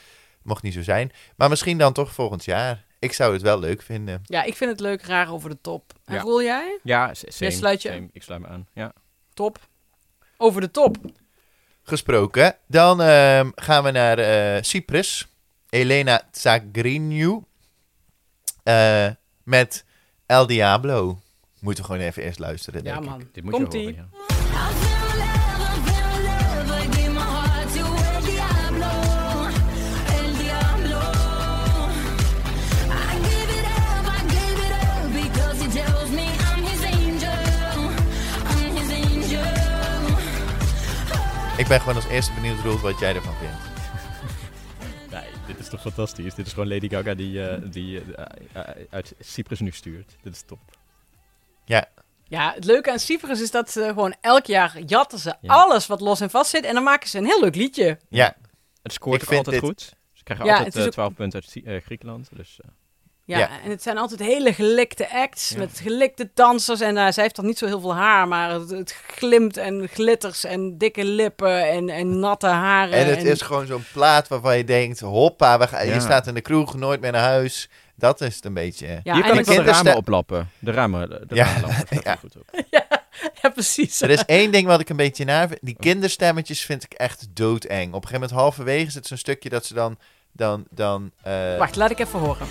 [0.43, 1.11] mocht niet zo zijn.
[1.35, 2.85] Maar misschien dan toch volgend jaar.
[2.99, 4.21] Ik zou het wel leuk vinden.
[4.23, 5.93] Ja, ik vind het leuk, raar over de top.
[6.05, 6.21] En Ja.
[6.21, 6.79] Roel jij?
[6.83, 8.07] Ja, same, sluit je- same.
[8.11, 8.67] Ik sluit me aan.
[8.73, 8.93] Ja.
[9.33, 9.59] Top.
[10.37, 10.97] Over de top.
[11.89, 12.55] Gesproken.
[12.67, 15.27] Dan ehm, gaan we naar eh, Cyprus.
[15.69, 17.43] Elena Zagriniu.
[18.63, 19.07] Eh,
[19.43, 19.85] met
[20.25, 21.19] El Diablo.
[21.59, 23.09] Moeten we gewoon even eerst luisteren, Ja, denk ik.
[23.09, 23.29] man.
[23.31, 24.07] Dit moet Komt je horen, ja.
[41.67, 43.55] Ik ben gewoon als eerste benieuwd, Roel, wat jij ervan vindt.
[45.11, 46.33] Nee, dit is toch fantastisch.
[46.35, 50.15] Dit is gewoon Lady Gaga die, eh, die eh, eh, uit Cyprus nu stuurt.
[50.21, 50.59] Dit is top.
[52.29, 55.53] Ja, het leuke aan Cyprus is dat ze gewoon elk jaar jatten ze Ja.
[55.53, 56.63] alles wat los en vast zit.
[56.65, 57.99] En dan maken ze een heel leuk liedje.
[58.09, 58.35] Ja,
[58.83, 59.93] Het scoort Ik vind altijd dit- goed.
[60.13, 62.29] Ze krijgen Ja, altijd het is eh, ook- 12 punten uit eh, Griekenland.
[62.35, 62.59] Dus,
[63.27, 63.49] Ja, Ja.
[63.63, 65.57] en het zijn altijd hele gelikte acts Ja.
[65.57, 66.79] met gelikte dansers.
[66.81, 69.87] En eh, zij heeft dan niet zo heel veel haar, maar het, het glimt en
[69.87, 72.93] glitters en dikke lippen en, en natte haren.
[72.93, 76.33] en het is gewoon zo'n plaat waarvan je denkt, hoppa, we gaan, je staat in
[76.33, 77.69] de kroeg, nooit meer naar huis.
[77.95, 78.87] Dat is het een beetje.
[78.87, 80.49] Ja, Hier en kan ik ik wel de ramen oplappen.
[80.59, 81.45] De ramen, de, de Ja.
[81.45, 81.99] ramen lappen.
[82.03, 82.15] Ja.
[82.15, 82.49] Goed op.
[83.41, 84.01] Ja, precies.
[84.01, 85.59] Er is één ding wat ik een beetje naar vind.
[85.61, 87.87] Die kinderstemmetjes vind ik echt doodeng.
[87.87, 89.97] Op een gegeven moment halverwege zit zo'n stukje dat ze dan...
[90.31, 92.47] dan, dan eh, Wacht, laat ik even horen.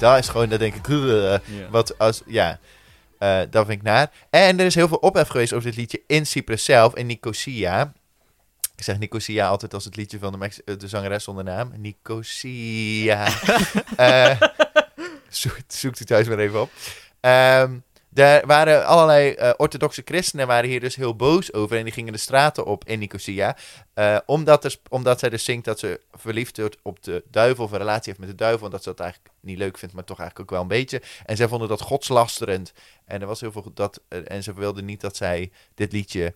[0.00, 0.88] Dat is gewoon, dat denk ik...
[0.88, 1.34] uh,
[1.70, 2.58] Wat als, ja,
[3.18, 4.10] eh, dat vind ik naar.
[4.30, 7.92] En er is heel veel ophef geweest over dit liedje in Cyprus zelf, in Nicosia.
[8.76, 11.72] Ik zeg Nicosia altijd als het liedje van de, Mex- eh, de zangeres zonder naam.
[11.76, 13.28] Nicosia.
[13.96, 14.40] Eh,
[15.28, 16.70] zoek, zoekt u thuis maar even op.
[17.20, 17.72] Ehm
[18.14, 21.76] er waren allerlei eh, orthodoxe christenen waren hier dus heel boos over.
[21.76, 23.56] En die gingen de straten op in Nicosia.
[23.94, 27.64] eh, omdat, er, omdat zij dus zingt dat ze verliefd wordt op de duivel.
[27.64, 28.64] Of een relatie heeft met de duivel.
[28.66, 31.02] En dat ze dat eigenlijk niet leuk vindt, maar toch eigenlijk ook wel een beetje.
[31.26, 32.72] En zij vonden dat godslasterend.
[33.04, 34.00] En er was heel veel dat.
[34.08, 36.34] eh, en ze wilden niet dat zij dit liedje.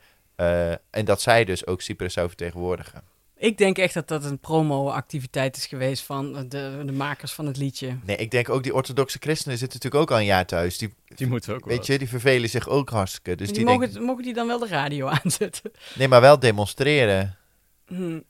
[0.91, 3.14] en dat zij dus ook Cyprus zou vertegenwoordigen.
[3.45, 7.57] Ik denk echt dat dat een promo-activiteit is geweest van de, de makers van het
[7.57, 7.97] liedje.
[8.05, 10.79] Nee, ik denk ook die orthodoxe christenen zitten natuurlijk ook al een jaar thuis.
[10.79, 11.77] Die, Die moeten ook wel.
[11.77, 13.35] weet je, die vervelen zich ook hartstikke.
[13.35, 15.71] Dus die die, mogen, denken, mogen die dan wel de radio aanzetten?
[15.95, 17.37] nee, maar wel demonstreren.
[17.87, 18.21] Hm.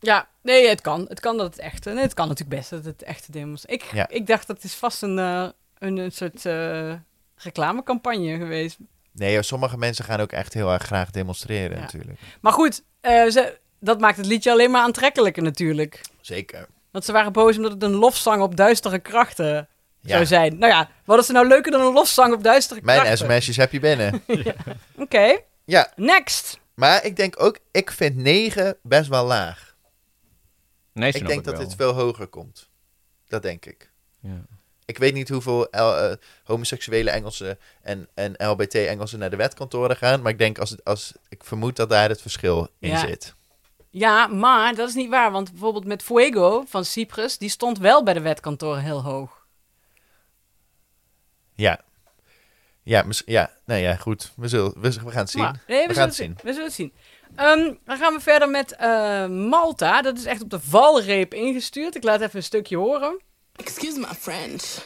[0.00, 1.04] Ja, nee, het kan.
[1.08, 1.90] Het kan dat het echte.
[1.90, 3.64] Nee, het kan natuurlijk best dat het echte demos.
[3.64, 4.08] Ik, Ja.
[4.08, 5.48] ik dacht dat is vast een, eh,
[5.78, 6.94] een, een soort eh,
[7.36, 8.76] reclamecampagne geweest.
[9.12, 11.82] Nee, sommige mensen gaan ook echt heel erg graag demonstreren Ja.
[11.82, 12.18] natuurlijk.
[12.40, 16.00] Maar goed, eh, ze, dat maakt het liedje alleen maar aantrekkelijker natuurlijk.
[16.20, 16.66] Zeker.
[16.90, 19.68] Want ze waren boos omdat het een lofzang op duistere krachten
[20.02, 20.58] zou zijn.
[20.58, 23.26] Nou ja, wat is er nou leuker dan een lofzang op duistere Mijn krachten?
[23.26, 24.22] sms'jes heb je binnen.
[24.96, 26.58] Oké, ja, next.
[26.74, 29.74] maar ik denk ook, ik vind 9 best wel laag.
[30.92, 31.66] Nee, ik denk dat wel.
[31.66, 32.68] dit veel hoger komt.
[33.28, 33.90] Dat denk ik.
[34.20, 34.42] Ja.
[34.84, 36.12] Ik weet niet hoeveel L- eh,
[36.44, 40.22] homoseksuele Engelsen en, en LBT-Engelsen naar de wetkantoren gaan.
[40.22, 42.98] Maar ik denk, als, het, als, ik vermoed dat daar het verschil in Ja.
[43.06, 43.34] zit.
[43.96, 45.30] Ja, maar dat is niet waar.
[45.30, 49.46] Want bijvoorbeeld met Fuego van Cyprus, die stond wel bij de wetkantoren heel hoog.
[51.52, 51.80] Ja.
[52.82, 54.32] Ja, mis- ja, nou ja, goed.
[54.36, 55.42] We, zullen, we, we gaan het zien.
[55.42, 56.26] Maar, nee, we, gaan het het zien.
[56.26, 56.36] zien.
[56.42, 56.92] We zullen het zien.
[57.36, 60.02] Ehm, dan gaan we verder met eh, Malta.
[60.02, 61.94] Dat is echt op de valreep ingestuurd.
[61.94, 63.20] Ik laat even een stukje horen.
[63.56, 64.84] Excuse my French.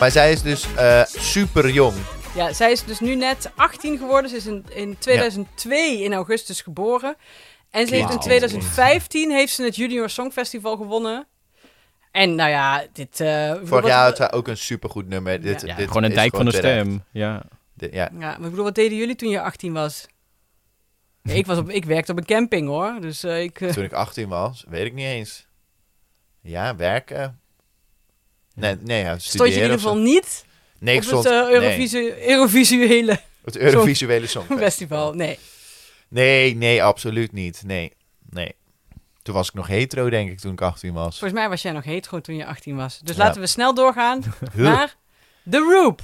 [0.00, 1.94] Maar zij is dus eh, super jong.
[2.34, 4.30] Ja, zij is dus nu net 18 geworden.
[4.30, 7.16] Ze is in, in 2002 in augustus geboren.
[7.70, 8.18] En ze heeft in Wauw.
[8.18, 11.26] 2015 heeft ze het Junior Songfestival gewonnen.
[12.10, 13.20] En nou ja, dit...
[13.20, 15.40] eh, Vorig jaar had ook een supergoed nummer.
[15.40, 17.04] Dit, Ja, dit Gewoon een dijk van de stem.
[17.10, 17.42] Ja.
[17.74, 18.08] Dit- ja.
[18.12, 20.06] Ja, maar ik bedoel, wat deden jullie toen je 18 was?
[21.22, 22.96] Ik, was op, ik werkte op een camping hoor.
[23.00, 23.58] Dus eh, ik.
[23.58, 25.46] Toen ik 18 was, weet ik niet eens.
[26.40, 27.40] Ja, werken.
[28.54, 30.44] Nee, nee ja, stond je in ieder geval niet
[30.78, 31.24] Nee, ik op stond...
[31.24, 34.58] het eh, nee, Eurovisie- Eurovisuele het Eurovisuele Songfestival.
[34.68, 35.12] festival.
[35.14, 35.38] Nee.
[36.08, 37.62] Nee, nee, absoluut niet.
[37.66, 37.92] Nee,
[38.30, 38.54] nee.
[39.22, 41.18] Toen was ik nog hetero, denk ik, toen ik 18 was.
[41.18, 42.98] Volgens mij was jij nog hetero toen je 18 was.
[43.02, 43.22] Dus Ja.
[43.24, 44.22] laten we snel doorgaan
[44.54, 44.94] naar
[45.50, 46.02] The Roop.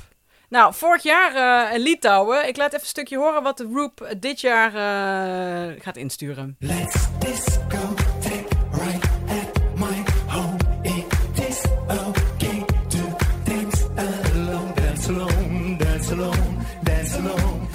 [0.49, 1.35] Nou, vorig jaar
[1.69, 2.49] eh in Litouwen.
[2.49, 6.57] Ik laat even een stukje horen wat de Roop eh, dit jaar eh, gaat insturen.
[6.59, 8.16] Let's discotheque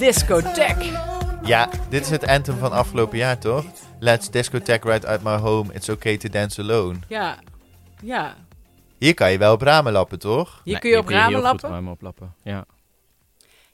[0.02, 0.12] alone.
[0.12, 1.10] Discotheque.
[1.44, 3.64] Ja, dit is het anthem van afgelopen jaar, toch?
[3.98, 5.74] Let's discotheque right out my home.
[5.74, 6.98] It's okay to dance alone.
[7.08, 7.38] Ja,
[8.02, 8.36] ja.
[8.98, 10.60] Hier kan je wel op ramen lappen, toch?
[10.64, 11.88] Hier kun je op ramen lappen.
[11.88, 12.34] oplappen.
[12.42, 12.64] Ja.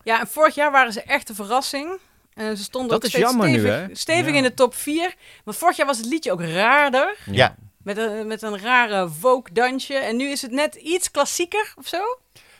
[0.02, 1.98] Ja, en vorig jaar waren ze echt een verrassing.
[2.34, 3.94] En ze stonden Dat ook is steeds jammer nu, stevig, hè?
[3.94, 4.36] stevig Ja.
[4.36, 5.14] in de top 4.
[5.44, 7.16] Want vorig jaar was het liedje ook raarder.
[7.30, 7.54] Ja.
[7.82, 9.94] Met een, met een rare folk-dansje.
[9.94, 12.18] En nu is het net iets klassieker of zo.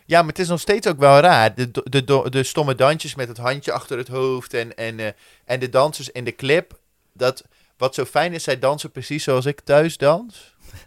[0.09, 1.55] Ja, maar het is nog steeds ook wel raar.
[1.55, 5.07] De, de, de, de stomme dansjes met het handje achter het hoofd en, en, eh,
[5.45, 6.79] en de dansers in de clip.
[7.13, 7.45] Dat,
[7.77, 10.55] wat zo fijn is, zij dansen precies zoals ik thuis dans.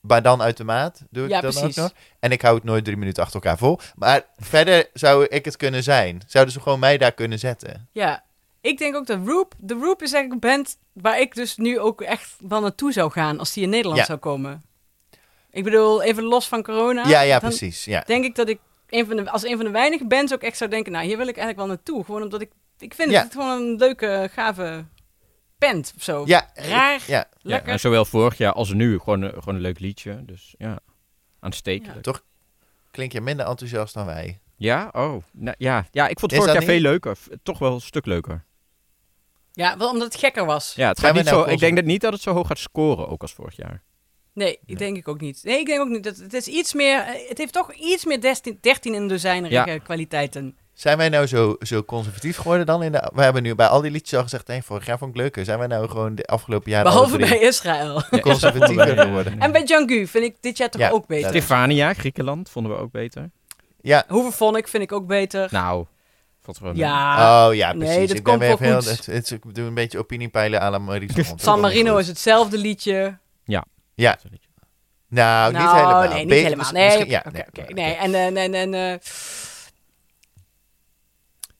[0.00, 1.62] Maar dan uit de maat doe ik Ja, precies.
[1.62, 1.92] ook nog.
[2.20, 3.78] En ik hou het nooit drie minuten achter elkaar vol.
[3.94, 6.22] Maar verder zou ik het kunnen zijn.
[6.26, 7.88] Zouden ze gewoon mij daar kunnen zetten.
[7.92, 8.24] Ja,
[8.60, 9.54] ik denk ook dat Roop...
[9.58, 13.10] De Roop is eigenlijk een band waar ik dus nu ook echt wel naartoe zou
[13.10, 14.04] gaan als die in Nederland Ja.
[14.06, 14.62] zou komen.
[15.52, 17.06] Ik bedoel, even los van corona.
[17.08, 17.84] ja, ja, dan precies.
[17.84, 18.00] Ja.
[18.06, 20.56] denk ik dat ik een van de, als een van de weinige bands ook echt
[20.56, 20.92] zou denken...
[20.92, 22.04] Nou, hier wil ik eigenlijk wel naartoe.
[22.04, 22.50] Gewoon omdat ik...
[22.78, 23.22] Ik vind Ja.
[23.22, 24.84] het gewoon een leuke, gave
[25.58, 26.22] band of zo.
[26.26, 27.00] Ja, Raar.
[27.06, 27.72] Ja, Ja, Lekker.
[27.72, 30.24] en zowel vorig jaar als nu gewoon, een- gewoon een leuk liedje.
[30.24, 30.78] Dus ja,
[31.40, 32.22] aanstekelijk.
[32.90, 34.40] klink je minder enthousiast dan wij.
[34.56, 34.88] Ja?
[34.92, 35.22] Oh.
[35.32, 35.86] Nou, ja.
[35.90, 37.16] ja, ik vond het vorig jaar veel leuker.
[37.42, 38.44] Toch wel een stuk leuker.
[39.52, 40.72] Ja, wel omdat het gekker was.
[40.74, 42.58] Ja, het gaat niet nou zo, ik denk dat niet dat het zo hoog gaat
[42.58, 43.82] scoren, ook als vorig jaar.
[44.34, 45.40] Nee, ik denk ik ook niet.
[45.44, 46.04] Nee, ik denk ook niet.
[46.04, 46.98] Dat, het is iets meer...
[46.98, 49.78] eh, Het heeft toch iets meer 13, 13 in Ja.
[49.78, 50.56] kwaliteiten.
[50.74, 52.82] Zijn wij nou zo, zo conservatief geworden dan?
[52.82, 55.10] In de, we hebben nu bij al die liedjes al gezegd, nee, vorig jaar vond
[55.10, 55.44] ik leuker.
[55.44, 58.02] Zijn wij nou gewoon de afgelopen jaren Behalve bij Israël.
[58.20, 59.40] conservatiever geworden?
[59.40, 61.28] En bij Django vind ik dit jaar toch Ja, ook beter.
[61.28, 63.30] Stefania, Griekenland, vonden we ook beter.
[63.80, 65.48] Ja, Hoeveel vind ik ook beter.
[65.50, 65.86] Nou,
[66.40, 68.08] vond ja, oh ja, nee, precies.
[68.08, 69.06] dat ik ben komt weer wel heel, goed.
[69.06, 71.00] het, het, ik doe een beetje opiniepeilen à la.
[71.36, 73.18] San Marino is hetzelfde liedje.
[73.44, 73.64] Ja,
[74.02, 76.08] nou, niet Nou, helemaal.
[76.08, 76.72] Nee, niet Be- helemaal.
[76.72, 77.94] Nee, ja, nee, nee.
[77.94, 78.98] En, en, en, en eh,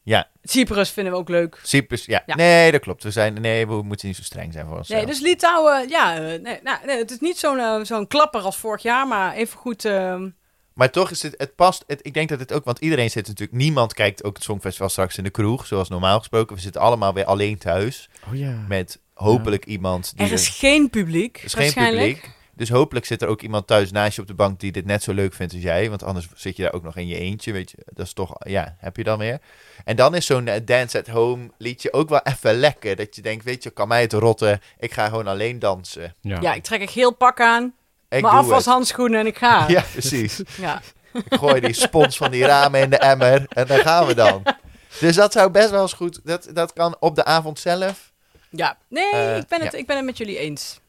[0.03, 1.61] Ja, Cyprus vinden we ook leuk.
[1.63, 2.23] Cyprus, ja.
[2.27, 2.35] Ja.
[2.35, 3.03] Nee, dat klopt.
[3.03, 4.89] We, zijn, nee, we moeten niet zo streng zijn voor ons.
[4.89, 8.41] Nee, dus Litouwen, ja, eh, nee, nou, nee, het is niet zo'n eh, zo'n klapper
[8.41, 9.85] als vorig jaar, maar even goed.
[9.85, 10.29] ehm,
[10.75, 13.27] Maar toch is het, het past, het, ik denk dat het ook, want iedereen zit
[13.27, 16.57] natuurlijk, niemand kijkt ook het Songfestival straks in de kroeg, zoals normaal gesproken.
[16.57, 18.65] We zitten allemaal weer alleen thuis, Oh ja.
[18.69, 21.37] met hopelijk iemand die er is geen publiek.
[21.37, 22.31] er is geen publiek.
[22.55, 25.03] Dus hopelijk zit er ook iemand thuis naast je op de bank die dit net
[25.03, 25.89] zo leuk vindt als jij.
[25.89, 27.77] Want anders zit je daar ook nog in je eentje, weet je.
[27.87, 29.39] Dat is toch, ja, heb je dan weer.
[29.85, 32.97] En dan is zo'n eh, Dance at Home liedje ook wel even lekker.
[32.97, 34.61] Dat je denkt, weet je, kan mij het rotten.
[34.79, 36.15] Ik ga gewoon alleen dansen.
[36.21, 36.41] Ja.
[36.41, 37.65] Ja, ik trek een geel pak aan,
[38.09, 39.69] Ik mijn afwashandschoenen en ik ga.
[39.69, 40.41] Ja, precies.
[40.59, 40.83] Ja.
[41.13, 44.43] Ik gooi die spons van die ramen in de emmer en dan gaan we dan.
[45.01, 48.12] Dus dat zou best wel eens goed, dat, dat kan op de avond zelf.
[48.57, 49.79] Ja, nee, Eh, ik, ben het, ja.
[49.79, 50.81] ik ben het met jullie eens.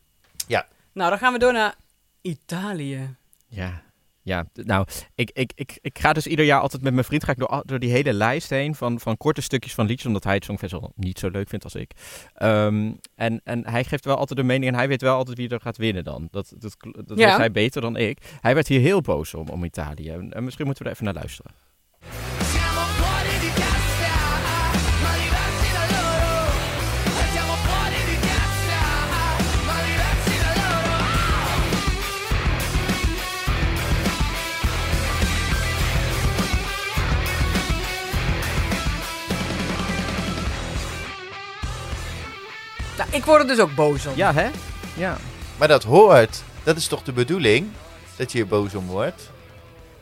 [0.47, 0.67] Ja.
[0.93, 1.75] Nou, dan gaan we door naar
[2.21, 3.15] Italië.
[3.47, 3.81] Ja.
[4.25, 7.31] Ja, nou, ik, ik, ik, ik ga dus ieder jaar altijd met mijn vriend ga
[7.31, 10.33] ik door, door die hele lijst heen van, van korte stukjes van liedjes, omdat hij
[10.33, 11.91] het Songfestival niet zo leuk vindt als ik.
[12.33, 15.49] Ehm, en, en hij geeft wel altijd de mening en hij weet wel altijd wie
[15.49, 16.27] er gaat winnen dan.
[16.31, 17.27] Dat, dat, dat Ja.
[17.27, 18.17] weet hij beter dan ik.
[18.41, 20.09] Hij werd hier heel boos om, om Italië.
[20.09, 21.51] En, en misschien moeten we er even naar luisteren.
[43.03, 44.15] Nou, ik word er dus ook boos om.
[44.15, 44.49] Ja, hè?
[44.97, 45.17] Ja.
[45.57, 46.43] Maar dat hoort.
[46.63, 47.69] Dat is toch de bedoeling?
[48.15, 49.29] Dat je hier boos om wordt?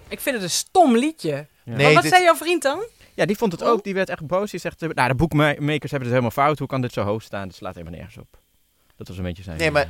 [0.07, 1.29] Ik vind het een stom liedje.
[1.29, 1.45] Ja.
[1.65, 2.85] Maar Nee, wat dit- zei jouw vriend dan?
[3.13, 3.67] Ja, die vond het Oh.
[3.67, 3.83] ook.
[3.83, 4.51] Die werd echt boos.
[4.51, 6.59] Die zegt, nou, de boekmakers hebben het helemaal fout.
[6.59, 7.47] Hoe kan dit zo hoog staan?
[7.47, 8.37] Het slaat helemaal nergens op.
[8.97, 9.57] Dat was een beetje zijn...
[9.57, 9.89] Nee, maar- eh,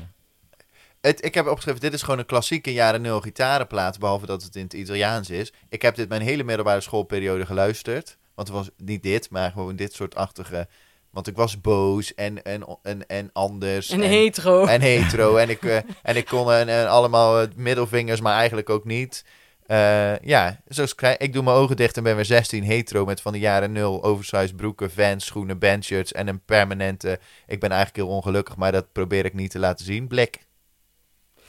[1.01, 4.55] Het, ik heb opgeschreven, dit is gewoon een klassieke jaren nul gitarenplaat, behalve dat het
[4.55, 5.53] in het Italiaans is.
[5.69, 8.17] Ik heb dit mijn hele middelbare schoolperiode geluisterd.
[8.35, 10.67] Want het was niet dit, maar gewoon dit soort achtige...
[11.11, 13.89] Want ik was boos en, en, en, en anders.
[13.89, 14.65] Een hetero.
[14.65, 15.35] En hetero.
[15.35, 19.23] en, ik, eh, en ik kon en, en allemaal eh, middelvingers, maar eigenlijk ook niet.
[19.71, 21.33] Eh, ja, zo schrijf ik.
[21.33, 24.55] doe mijn ogen dicht en ben weer 16 hetero met van de jaren nul oversized
[24.55, 27.19] broeken, vans, schoenen, bandshirts en een permanente.
[27.47, 30.07] Ik ben eigenlijk heel ongelukkig, maar dat probeer ik niet te laten zien.
[30.07, 30.45] Blik.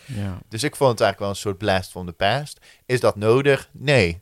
[0.05, 0.39] ja.
[0.49, 2.61] Dus ik vond het eigenlijk wel een soort blast from the past.
[2.87, 3.69] Is dat nodig?
[3.73, 4.21] Nee.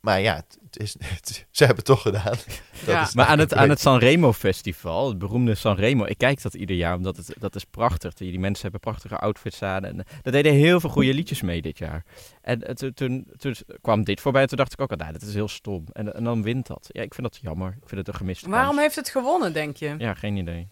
[0.00, 2.24] Maar ja, het, het is, het- ze hebben het toch gedaan.
[2.24, 3.02] Dat Ja.
[3.02, 6.76] is Maar aan het, aan het Sanremo Festival, het beroemde Sanremo, ik kijk dat ieder
[6.76, 8.14] jaar, omdat het, dat is prachtig.
[8.14, 9.84] Die die mensen hebben prachtige outfits aan.
[9.84, 12.04] En er deden heel veel goede liedjes mee dit jaar.
[12.42, 15.12] En eh, toen, toen, toen kwam dit voorbij en toen dacht ik ook, al, nou,
[15.12, 15.84] dat is heel stom.
[15.92, 16.88] En, en dan wint dat.
[16.92, 17.68] Ja, ik vind dat jammer.
[17.82, 18.80] Ik vind het een gemiste Waarom kans.
[18.82, 19.94] heeft het gewonnen, denk je?
[19.98, 20.68] Ja, geen idee.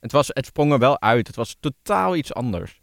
[0.00, 1.26] Het, was, het sprong er wel uit.
[1.26, 2.80] Het was totaal iets anders.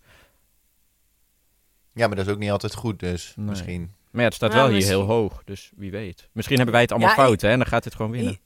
[1.93, 3.45] Ja, maar dat is ook niet altijd goed, dus Nee.
[3.45, 3.93] misschien.
[4.11, 5.41] Maar ja, het staat Nou, wel hier heel hoog.
[5.45, 6.29] Dus wie weet.
[6.31, 7.49] Misschien hebben wij het allemaal Ja, fout, hè?
[7.49, 8.31] En dan gaat dit gewoon winnen.
[8.33, 8.39] I-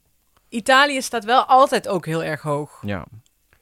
[0.50, 2.80] Italië staat wel altijd ook heel erg hoog.
[2.86, 3.06] Ja.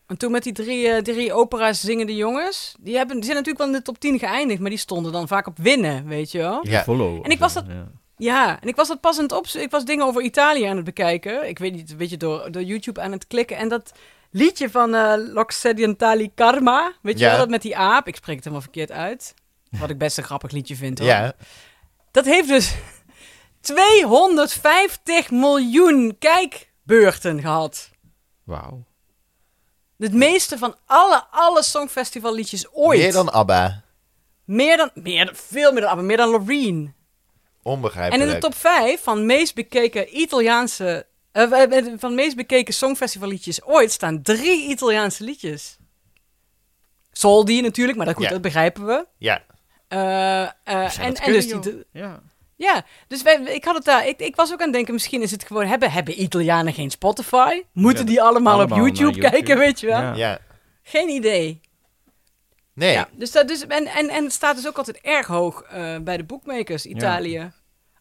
[0.08, 3.66] En toen met die drie, eh, drie opera's zingende jongens, die, hebben, die zijn natuurlijk
[3.66, 6.38] wel in de top 10 geëindigd, maar die stonden dan vaak op winnen, weet je
[6.38, 6.68] wel.
[6.68, 6.84] Ja.
[6.84, 7.20] Follow.
[7.26, 7.88] En ik was dat- Ja.
[8.18, 10.76] Ja, en ik was dat pas aan het op, ik was dingen over Italië aan
[10.76, 11.48] het bekijken.
[11.50, 13.58] Ik weet niet, een beetje door, door YouTube aan het klikken.
[13.58, 13.92] En dat
[14.32, 17.30] liedje van eh L'Occidentali Karma, weet je Ja.
[17.30, 18.08] wel, dat met die aap.
[18.08, 19.34] Ik spreek het helemaal verkeerd uit.
[19.70, 21.08] Wat ik best een grappig liedje vind hoor.
[21.08, 21.34] Ja,
[22.14, 22.74] Dat heeft dus
[23.62, 27.90] 250 miljoen kijkbeurten gehad.
[28.44, 28.84] Wauw.
[29.98, 33.00] Het meeste van alle, alle songfestivalliedjes ooit.
[33.00, 33.84] meer dan ABBA.
[34.46, 36.76] Meer dan, meer, dan- veel meer dan, ABBA, meer dan Loreen.
[36.86, 36.96] En
[37.72, 38.24] Onbegrijpelijk.
[38.30, 43.92] in de top 5 van meest bekeken Italiaanse, eh, eh, van meest bekeken songfestivalliedjes ooit
[43.92, 45.78] staan drie Italiaanse liedjes.
[47.12, 48.30] Soldi natuurlijk, maar dat, goed, Ja.
[48.30, 49.08] dat begrijpen we.
[49.18, 49.53] Ja, Eh, eh,
[49.94, 52.22] en, dat en kunnen, dus die, Ja.
[52.56, 55.22] ja, dus wij, ik had het daar, ik, ik was ook aan het denken, misschien
[55.22, 57.62] is het gewoon, hebben, hebben Italianen geen Spotify?
[57.72, 59.30] Moeten Ja, die allemaal, allemaal op YouTube, YouTube.
[59.30, 60.02] kijken, weet je wel?
[60.02, 60.14] Ja.
[60.14, 60.40] ja.
[60.84, 61.62] Geen idee.
[62.74, 65.62] Nee, Ja, dus dat, dus, en, en, en het staat dus ook altijd erg hoog
[65.62, 67.52] eh, bij de bookmakers, Italië.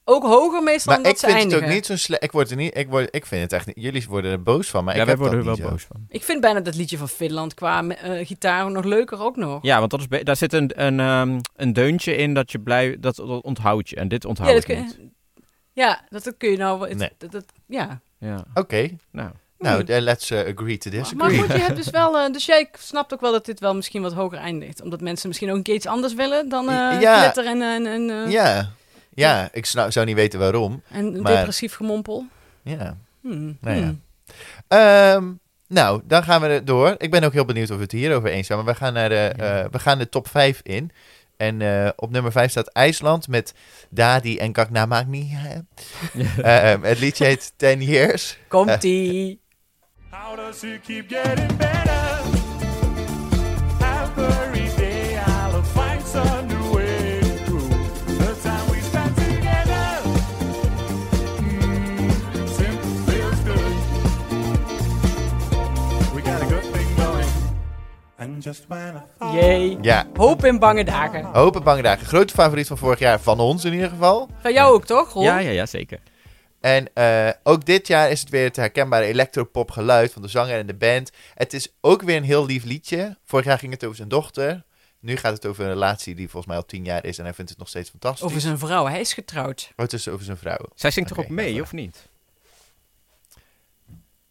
[0.04, 2.22] Ook hoger meestal Maar dan ik dat ze vind het ook niet zo slecht.
[2.24, 3.76] Ik, word er niet, ik, word, ik vind het echt niet...
[3.78, 5.68] Jullie worden er boos van, maar ja, ik wij heb worden er wel zo.
[5.70, 6.06] boos van.
[6.08, 9.58] Ik vind bijna dat liedje van Finland qua eh, gitaar nog leuker ook nog.
[9.62, 12.96] Ja, want dat is daar zit een, een, ehm, een deuntje in dat je blij...
[13.00, 13.96] Dat, dat onthoudt je.
[13.96, 14.98] En dit onthoud Ja, ik dat kun, niet.
[15.72, 16.88] ja, dat, dat kun je nou...
[16.88, 17.10] het- Nee.
[17.18, 18.00] dat, dat- ja.
[18.18, 19.30] Ja, Oké, nou.
[19.58, 21.38] nou, eh, let's eh, agree to Maar disagree.
[21.38, 22.32] goed, je hebt dus wel...
[22.32, 24.82] dus jij snapt ook wel dat dit wel misschien wat hoger eindigt.
[24.82, 27.18] Omdat mensen misschien ook een keer iets anders willen dan eh Ja.
[27.20, 28.30] glitter en, en, en, eh,
[29.14, 30.82] Ja, ja ik sna- zou niet weten waarom.
[30.88, 32.26] en maar- depressief gemompel.
[32.62, 32.96] Ja.
[33.20, 33.58] Hmm.
[33.60, 33.82] Nou ja.
[33.82, 34.00] hmm.
[34.68, 35.32] Ehm,
[35.68, 36.94] nou, dan gaan we er door.
[36.98, 38.58] Ik ben ook heel benieuwd of we het hierover eens zijn.
[38.64, 39.62] Maar we gaan, naar de, Ja.
[39.62, 40.90] eh, we gaan de top 5 in.
[41.36, 43.54] En eh, op nummer 5 staat IJsland met
[43.90, 45.36] Dadi en Kaknamagni.
[46.14, 48.38] uh, het liedje heet 10 Years.
[48.48, 49.40] Komt-ie.
[50.10, 52.01] How does it keep getting better?
[69.32, 69.78] Jee.
[69.80, 71.24] Ja, Hoop in bange dagen.
[71.24, 72.06] Hopen Bange Dagen.
[72.06, 74.28] Grote favoriet van vorig jaar, van ons in ieder geval.
[74.40, 75.24] Van jou ook, toch, Ron?
[75.24, 76.00] Ja, ja, ja, zeker.
[76.60, 80.58] En eh, ook dit jaar is het weer het herkenbare electropop geluid van de zanger
[80.58, 81.10] en de band.
[81.34, 83.18] Het is ook weer een heel lief liedje.
[83.24, 84.64] Vorig jaar ging het over zijn dochter.
[85.00, 87.34] Nu gaat het over een relatie die volgens mij al tien jaar is en hij
[87.34, 88.22] vindt het nog steeds fantastisch.
[88.22, 88.86] Over zijn vrouw.
[88.86, 89.68] Hij is getrouwd.
[89.70, 90.68] Oh, het is over zijn vrouw.
[90.74, 92.08] Zij zingt toch ook mee, ja, of niet?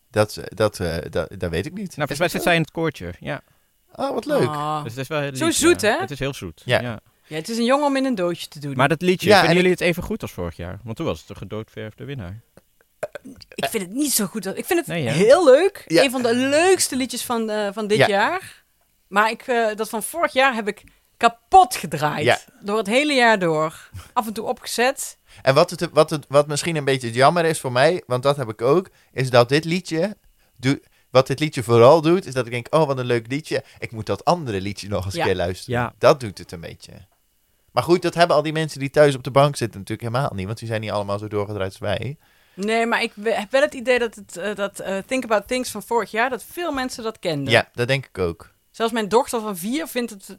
[0.10, 1.96] Dat, dat, eh, dat, dat weet ik niet.
[1.96, 3.14] Nou, volgens mij zit zij in het koortje.
[3.20, 3.42] Ja,
[3.96, 4.48] Oh, wat leuk.
[4.48, 4.84] Ah.
[4.84, 5.90] dus het is wel heel Zo lief, zoet, ja.
[5.94, 6.00] hè?
[6.00, 6.62] Het is heel zoet.
[6.66, 6.82] Ja.
[6.82, 7.00] Ja.
[7.28, 8.76] Ja, het is een jongen om in een doosje te doen.
[8.76, 10.80] Maar dat liedje, Ja, vinden jullie het even goed als vorig jaar?
[10.84, 12.42] Want toen was het de gedoodverfde winnaar.
[13.56, 14.46] ik vind het niet zo goed.
[14.46, 15.84] Ik vind het Nee, heel leuk.
[15.88, 16.04] Ja.
[16.04, 18.08] Een van de leukste liedjes van, eh, van dit Ja.
[18.08, 18.64] jaar.
[19.08, 20.84] Maar ik, eh, dat van vorig jaar heb ik
[21.18, 22.24] kapot gedraaid.
[22.26, 22.40] Ja.
[22.62, 23.90] Door het hele jaar door.
[24.14, 25.18] Af en toe opgezet.
[25.42, 28.38] En wat, het, wat, het, wat misschien een beetje jammer is voor mij, want dat
[28.38, 30.18] heb ik ook, is dat dit liedje,
[30.58, 30.82] doe,
[31.12, 33.92] wat dit liedje vooral doet, is dat ik denk, oh wat een leuk liedje, ik
[33.92, 35.26] moet dat andere liedje nog eens Ja.
[35.26, 35.80] keer luisteren.
[35.80, 35.94] Ja.
[35.98, 36.92] Dat doet het een beetje.
[37.72, 40.32] Maar goed, dat hebben al die mensen die thuis op de bank zitten natuurlijk helemaal
[40.36, 42.18] niet, want die zijn niet allemaal zo doorgedraaid als wij.
[42.54, 45.70] Nee, maar ik heb wel het idee dat, het, eh, dat eh, Think About Things
[45.72, 47.54] van vorig jaar, dat veel mensen dat kenden.
[47.54, 48.50] Ja, dat denk ik ook.
[48.72, 50.38] Zelfs mijn dochter van vier vindt het,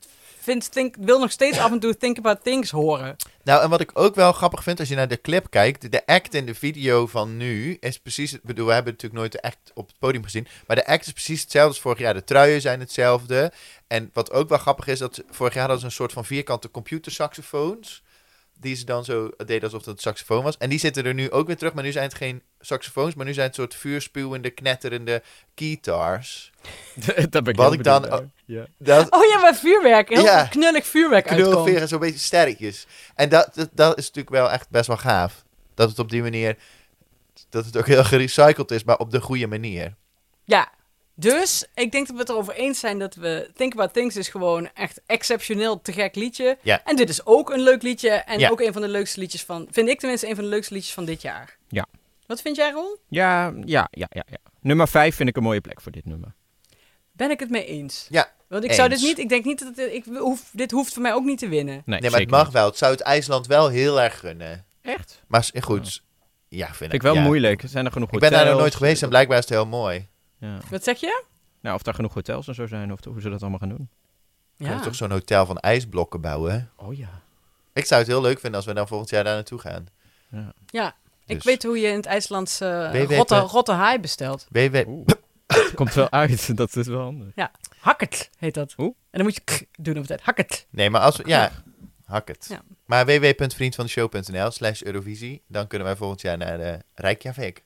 [0.69, 3.17] think, wil nog steeds af en toe Think About Things horen.
[3.45, 6.07] Nou, en wat ik ook wel grappig vind als je naar de clip kijkt, de
[6.07, 9.71] act in de video van nu is precies, bedoel, we hebben natuurlijk nooit de act
[9.75, 12.15] op het podium gezien, maar de act is precies hetzelfde als vorig jaar.
[12.15, 13.53] De truien zijn hetzelfde.
[13.87, 16.71] En wat ook wel grappig is, dat vorig jaar hadden ze een soort van vierkante
[16.71, 18.03] computersaxofoons,
[18.63, 20.57] die ze dan zo deden alsof dat een saxofoon was.
[20.57, 23.27] En die zitten er nu ook weer terug, maar nu zijn het geen saxofoons, maar
[23.27, 25.23] nu zijn het soort vuurspuwende, knetterende
[25.55, 26.51] guitars.
[27.31, 28.31] Daar ben ik Wat heel ik dan-.
[28.45, 28.67] Ja.
[28.79, 30.09] Dat, Oh ja, maar vuurwerk.
[30.09, 30.45] Heel Ja.
[30.47, 32.87] knullig vuurwerk knulveren, zo'n beetje sterretjes.
[33.15, 35.45] En dat, dat, dat is natuurlijk wel echt best wel gaaf.
[35.75, 36.57] Dat het op die manier,
[37.49, 39.95] dat het ook heel gerecycled is, maar op de goede manier.
[40.45, 40.73] Ja,
[41.23, 44.29] dus ik denk dat we het erover eens zijn dat we Think About Things is
[44.29, 46.59] gewoon echt exceptioneel te gek liedje.
[46.63, 46.81] Ja.
[46.85, 48.49] En dit is ook een leuk liedje en Ja.
[48.51, 50.95] ook een van de leukste liedjes van, vind ik tenminste een van de leukste liedjes
[50.95, 51.57] van dit jaar.
[51.69, 51.87] Ja.
[52.27, 52.97] Wat vind jij, Ron?
[53.09, 54.37] Ja, ja, ja, ja, ja.
[54.61, 56.35] Nummer 5 vind ik een mooie plek voor dit nummer.
[57.13, 58.07] Ben ik het mee eens?
[58.11, 60.93] Ja, Want ik zou dit niet, ik denk niet dat het, ik hoef, dit hoeft
[60.93, 61.83] voor mij ook niet te winnen.
[61.85, 62.53] Nee, Nee, maar het mag niet.
[62.53, 62.67] wel.
[62.67, 64.65] Het zou het IJsland wel heel erg gunnen.
[64.83, 65.23] Echt?
[65.27, 66.03] Maar goed,
[66.49, 67.23] ja, vind Vind ik wel ja.
[67.23, 67.63] moeilijk.
[67.67, 70.09] Zijn er genoeg Ik ben daar nog nooit geweest en blijkbaar is het heel mooi.
[70.47, 70.59] Ja.
[70.71, 71.25] Wat zeg je?
[71.61, 73.89] Nou, of daar genoeg hotels en zo zijn, of hoe ze dat allemaal gaan doen.
[74.57, 76.71] Je kan toch zo'n hotel van ijsblokken bouwen?
[76.77, 77.21] Oh ja.
[77.73, 79.87] Ik zou het heel leuk vinden als we dan volgend jaar daar naartoe gaan.
[80.31, 80.53] ja.
[80.67, 80.95] Ja,
[81.27, 81.45] ik Dus.
[81.45, 84.47] weet hoe je in het IJslands eh rotte, rotte haai bestelt.
[84.51, 84.77] WW...
[84.87, 85.07] Oeh.
[85.75, 87.29] Komt wel uit, dat is wel handig.
[87.79, 88.75] Hakket heet dat.
[88.79, 88.89] Oeh.
[89.11, 90.21] En dan moet je k doen op de tijd.
[90.23, 90.67] Hakket.
[90.71, 91.23] Nee, maar als we...
[91.27, 91.53] Ja,
[92.05, 92.47] hak het.
[92.49, 92.63] Ja.
[92.87, 95.43] Maar www.vriendvandeshow.nl slash Eurovisie.
[95.49, 97.63] Dan kunnen wij volgend jaar naar de Reykjavik.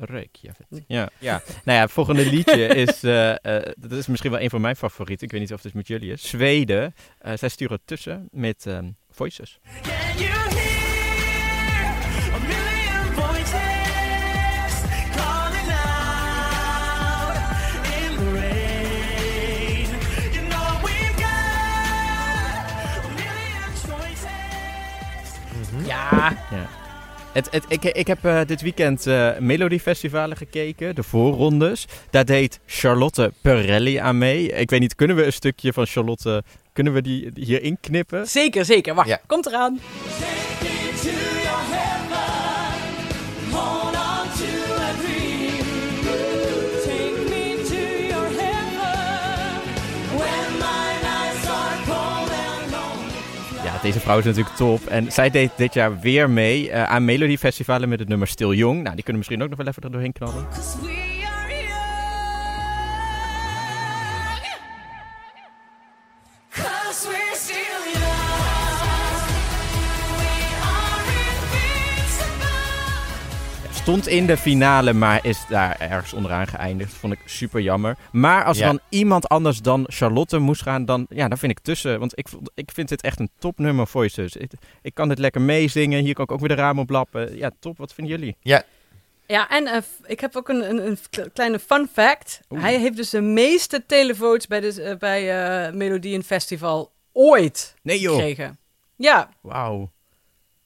[0.00, 0.66] Reykjavik.
[0.86, 1.42] Ja, ja.
[1.64, 4.76] Nou ja, het volgende liedje is, eh, eh, dat is misschien wel een van mijn
[4.76, 5.26] favorieten.
[5.26, 6.28] Ik weet niet of het met jullie is.
[6.28, 6.94] Zweden.
[7.18, 9.60] Eh, zij sturen tussen met ehm, Voices.
[27.38, 31.86] Het, het, ik, ik heb eh, dit weekend eh Melodiefestivalen gekeken, de voorrondes.
[32.10, 34.52] Daar deed Charlotte Perelli aan mee.
[34.52, 38.26] Ik weet niet, kunnen we een stukje van Charlotte, kunnen we die hierin knippen?
[38.26, 38.94] Zeker, zeker.
[38.94, 39.20] Wacht, Ja.
[39.26, 39.80] komt eraan.
[40.18, 41.47] Take
[53.88, 54.86] deze vrouw is natuurlijk top.
[54.86, 58.82] En zij deed dit jaar weer mee eh, aan Melodiefestivalen met het nummer Stil Jong.
[58.82, 60.46] Nou, die kunnen misschien ook nog wel even er doorheen knallen.
[73.88, 76.92] Stond in de finale, maar is daar ergens onderaan geëindigd.
[76.92, 77.96] Vond ik super jammer.
[78.12, 78.70] Maar als er Ja.
[78.70, 81.98] dan iemand anders dan Charlotte moest gaan, dan, ja, dan vind ik tussen.
[81.98, 84.36] Want ik, vond- ik vind dit echt een topnummer voor je zus.
[84.36, 84.50] Ik,
[84.82, 86.02] ik kan dit lekker meezingen.
[86.04, 87.36] Hier kan ik ook weer de ramen op lappen.
[87.36, 87.78] Ja, top.
[87.78, 88.36] Wat vinden jullie?
[89.26, 92.40] Ja, en eh, ik heb ook een, een, een kle- kleine fun fact.
[92.50, 92.60] Oeh.
[92.62, 95.30] Hij heeft dus de meeste televotes bij, de, eh, bij
[95.66, 98.14] eh Melodieën Festival ooit Nee joh.
[98.14, 98.58] gekregen.
[98.96, 99.90] Ja, Wauw.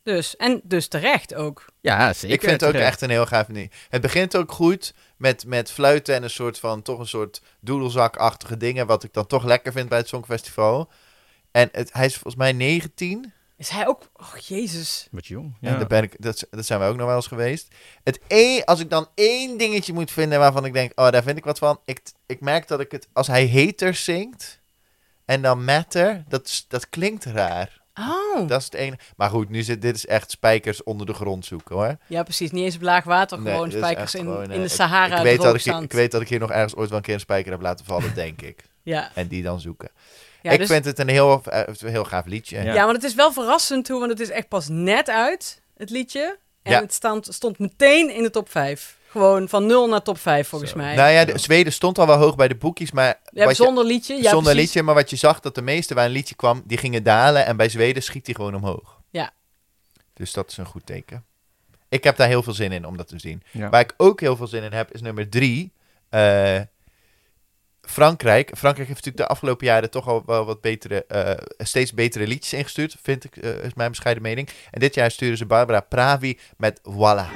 [0.02, 0.36] Dus.
[0.36, 1.64] En dus terecht ook.
[1.80, 2.34] Ja, zeker.
[2.34, 2.90] ik vind het ook terecht.
[2.90, 3.72] echt een heel gaaf ding.
[3.88, 8.56] Het begint ook goed met, met fluiten en een soort van, toch een soort doedelzakachtige
[8.56, 10.90] dingen, wat ik dan toch lekker vind bij het Songfestival.
[11.50, 13.32] En het, hij is volgens mij 19.
[13.56, 14.10] Is hij ook...
[14.12, 15.08] Oh, jezus.
[15.10, 15.56] Wat jong.
[15.60, 17.68] En daar ben ik, dat, dat zijn we ook nog wel eens geweest.
[18.02, 21.38] Het één, als ik dan één dingetje moet vinden waarvan ik denk, oh, daar vind
[21.38, 21.80] ik wat van.
[21.84, 24.60] Ik, ik merk dat ik het, als hij haters zingt
[25.24, 27.81] en dan matter, dat, dat klinkt raar.
[28.00, 28.48] Oh.
[28.48, 28.98] Dat is het ene.
[29.16, 31.96] Maar goed, nu zit dit is echt spijkers onder de grond zoeken hoor.
[32.06, 32.50] Ja, precies.
[32.50, 35.16] Niet eens op laag water, Nee, gewoon spijkers in, gewoon, in eh, de ik- Sahara
[35.16, 37.14] ik, weet dat ik, ik weet dat ik hier nog ergens ooit wel een keer
[37.14, 38.64] een spijker heb laten vallen, denk ik.
[38.82, 39.90] Ja, En die dan zoeken.
[40.42, 42.62] ja, ik dus- vind het een heel, eh, heel gaaf liedje.
[42.62, 42.74] Ja.
[42.74, 42.84] ja.
[42.84, 46.38] want het is wel verrassend toe, want het is echt pas net uit, het liedje.
[46.62, 46.80] En Ja.
[46.80, 48.96] het stond, stond meteen in de top 5.
[49.12, 50.76] Gewoon van 0 naar top 5 volgens Zo.
[50.76, 50.94] mij.
[50.94, 54.14] Nou ja, de, Zweden stond al wel hoog bij de boekjes, maar ja, zonder liedje.
[54.14, 54.60] Ja, zonder precies.
[54.60, 54.82] liedje.
[54.82, 57.46] Maar wat je zag, dat de meeste waar een liedje kwam, die gingen dalen.
[57.46, 59.00] En bij Zweden schiet die gewoon omhoog.
[59.10, 59.32] Ja.
[60.14, 61.24] Dus dat is een goed teken.
[61.88, 63.42] Ik heb daar heel veel zin in om dat te zien.
[63.50, 63.68] Ja.
[63.68, 65.72] Waar ik ook heel veel zin in heb, is nummer drie.
[66.08, 66.60] Eh,
[67.82, 68.48] Frankrijk.
[68.56, 72.52] Frankrijk heeft natuurlijk de afgelopen jaren toch al wel wat betere, eh, steeds betere liedjes
[72.52, 74.48] ingestuurd, vind ik, eh, is mijn bescheiden mening.
[74.70, 77.26] En dit jaar sturen ze Barbara Pravi met voilà,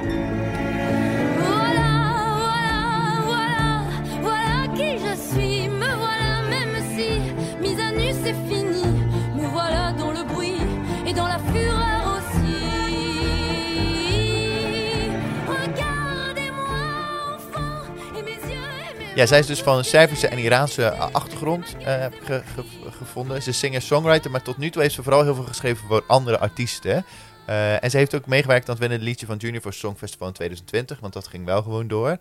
[19.17, 22.91] Ja, zij is dus van een Servische en Iraanse achtergrond eh, heb ik ge- ge-
[22.91, 23.43] gevonden.
[23.43, 26.39] Ze is singer-songwriter, maar tot nu toe heeft ze vooral heel veel geschreven voor andere
[26.39, 27.05] artiesten.
[27.47, 30.33] Eh, en ze heeft ook meegewerkt aan het winnende liedje van Junior voor Songfestival in
[30.33, 32.19] 2020, want dat ging wel gewoon door.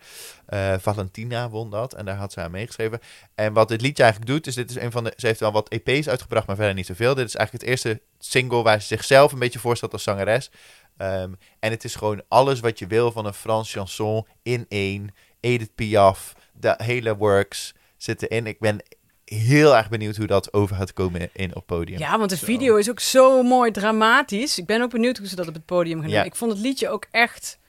[0.80, 3.00] Valentina won dat en daar had ze aan meegeschreven.
[3.36, 5.14] En wat dit liedje eigenlijk doet, is dit is een van de.
[5.18, 7.16] Ze heeft wel wat EP's uitgebracht, maar verder niet zoveel.
[7.16, 10.52] Dit is eigenlijk het eerste single waar ze zichzelf een beetje voorstelt als zangeres.
[10.98, 15.14] Ehm, en het is gewoon alles wat je wil van een Frans chanson in één.
[15.40, 18.48] Edith Piaf, de hele works zitten in.
[18.48, 18.84] Ik ben
[19.26, 22.00] heel erg benieuwd hoe dat over gaat komen in op podium.
[22.00, 24.58] Ja, want de video is ook zo mooi dramatisch.
[24.58, 26.18] Ik ben ook benieuwd hoe ze dat op het podium gaan doen.
[26.18, 26.24] Ja.
[26.24, 27.60] Ik vond het liedje ook echt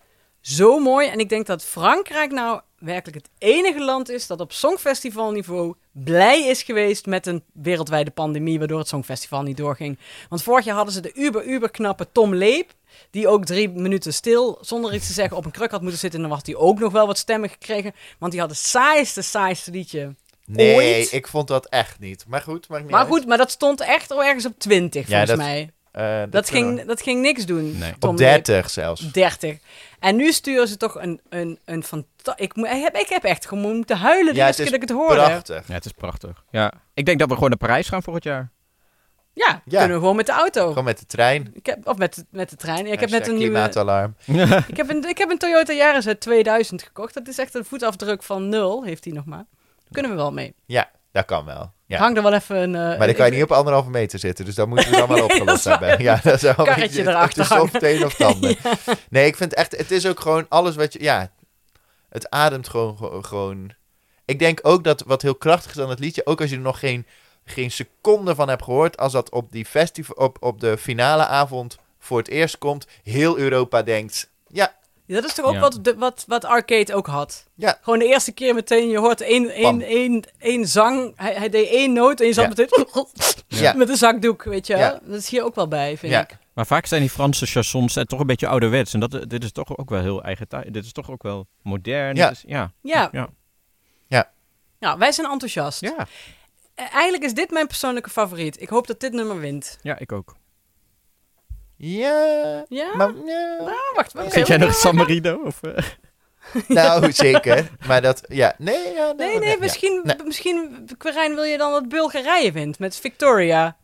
[0.41, 1.09] zo mooi.
[1.09, 6.47] En ik denk dat Frankrijk nou werkelijk het enige land is dat op songfestivalniveau blij
[6.47, 9.99] is geweest met een wereldwijde pandemie, waardoor het songfestival niet doorging.
[10.29, 12.73] Want vorig jaar hadden ze de uber, uber knappe Tom Leep,
[13.11, 16.21] die ook drie minuten stil, zonder iets te zeggen, op een kruk had moeten zitten.
[16.23, 19.23] En dan had hij ook nog wel wat stemmen gekregen, want die had het saaiste,
[19.23, 20.15] saaiste liedje.
[20.47, 21.13] nee, ooit.
[21.13, 22.25] ik vond dat echt niet.
[22.29, 23.09] Maar goed, maakt niet Maar uit.
[23.09, 25.71] goed, maar dat stond echt al ergens op 20, Ja, volgens dat- mij.
[25.93, 27.79] Eh, Dat kunnen ging, dat ging niks doen.
[27.79, 27.93] Nee.
[27.99, 28.45] Tom Op Leep.
[28.45, 29.13] 30 zelfs.
[29.13, 29.57] 30.
[30.01, 33.25] En nu sturen ze toch een, een, een fanta- ik, moet- ik, heb, ik heb
[33.25, 35.31] echt gewoon moeten huilen de Ja, eerste het keer is dat ik het hoorde.
[35.31, 35.69] Prachtig.
[35.69, 36.45] Ja, het is prachtig.
[36.51, 36.73] Ja.
[36.95, 38.51] Ik denk dat we gewoon naar Parijs gaan volgend jaar.
[39.39, 39.79] Ja, Ja.
[39.79, 40.69] kunnen we gewoon met de auto.
[40.69, 41.51] Gewoon met de trein.
[41.55, 42.87] Ik heb, of met, de- met de trein.
[42.87, 44.15] Ja, ik, heb net een nieuwe, klimaatalarm.
[44.69, 47.15] ik, heb een, ik heb een Toyota Yaris uit 2000 gekocht.
[47.15, 49.45] Dat is echt een voetafdruk van nul, heeft hij nog maar.
[49.91, 50.55] Kunnen we wel mee.
[50.67, 51.73] Ja, dat kan wel.
[51.87, 51.99] Ja.
[51.99, 52.75] Hang er wel even een...
[52.75, 54.97] eh, Maar dan kan je een- niet op anderhalve meter zitten, dus dan moeten we
[54.97, 55.81] dan wel Nee, dat opgelost waar.
[55.81, 56.05] hebben.
[56.05, 57.81] Ja, dat is wel een Karretje beetje- erachter Het is of hangen.
[57.81, 58.57] teen of tanden.
[59.11, 61.31] Nee, ik vind echt, het is ook gewoon alles wat je, ja,
[62.09, 63.71] het ademt gewoon, gewoon- gewoon.
[64.25, 66.63] Ik denk ook dat wat heel krachtig is aan het liedje, ook als je er
[66.63, 67.07] nog geen,
[67.49, 71.79] geen seconde van hebt gehoord, als dat op die festival, op, op de finale avond
[71.99, 74.75] voor het eerst komt, heel Europa denkt, ja,
[75.07, 75.61] Ja, dat is toch ook Ja.
[75.61, 77.47] wat, de, wat, wat Arcade ook had.
[77.55, 77.79] Ja.
[77.83, 81.13] Gewoon de eerste keer meteen, je hoort één, één, één, één zang.
[81.17, 82.49] Hij, hij deed één noot en je zat Ja.
[82.49, 82.87] meteen
[83.63, 83.73] Ja.
[83.73, 84.77] met een zakdoek, weet je.
[84.77, 85.01] Ja.
[85.05, 86.21] Dat is hier ook wel bij, vind Ja.
[86.21, 86.37] ik.
[86.53, 88.95] Maar vaak zijn die Franse chansons eh, toch een beetje ouderwets.
[88.95, 90.73] En dat, dit is toch ook wel heel eigen tijd.
[90.73, 92.17] Dit is toch ook wel modern.
[92.17, 92.31] Ja.
[92.31, 92.73] Is- ja.
[92.83, 93.09] Ja.
[93.13, 93.29] Ja.
[94.81, 95.81] Nou, wij zijn enthousiast.
[95.81, 96.07] Ja.
[96.77, 98.61] Eh, Eigenlijk is dit mijn persoonlijke favoriet.
[98.61, 99.79] Ik hoop dat dit nummer wint.
[99.83, 100.37] ja, ik ook.
[101.77, 102.97] ja, Ja?
[102.97, 103.57] maar, ja.
[103.59, 104.13] Nou, wacht.
[104.13, 105.43] wacht Zit jij nog San Marino?
[105.45, 105.85] Of, eh?
[106.69, 109.57] nou zeker, maar dat, ja, nee, ja, Nee, nee, ja.
[109.61, 110.17] misschien, Nee.
[110.25, 113.77] misschien, Quirijn, wil je dan dat Bulgarije wint met Victoria?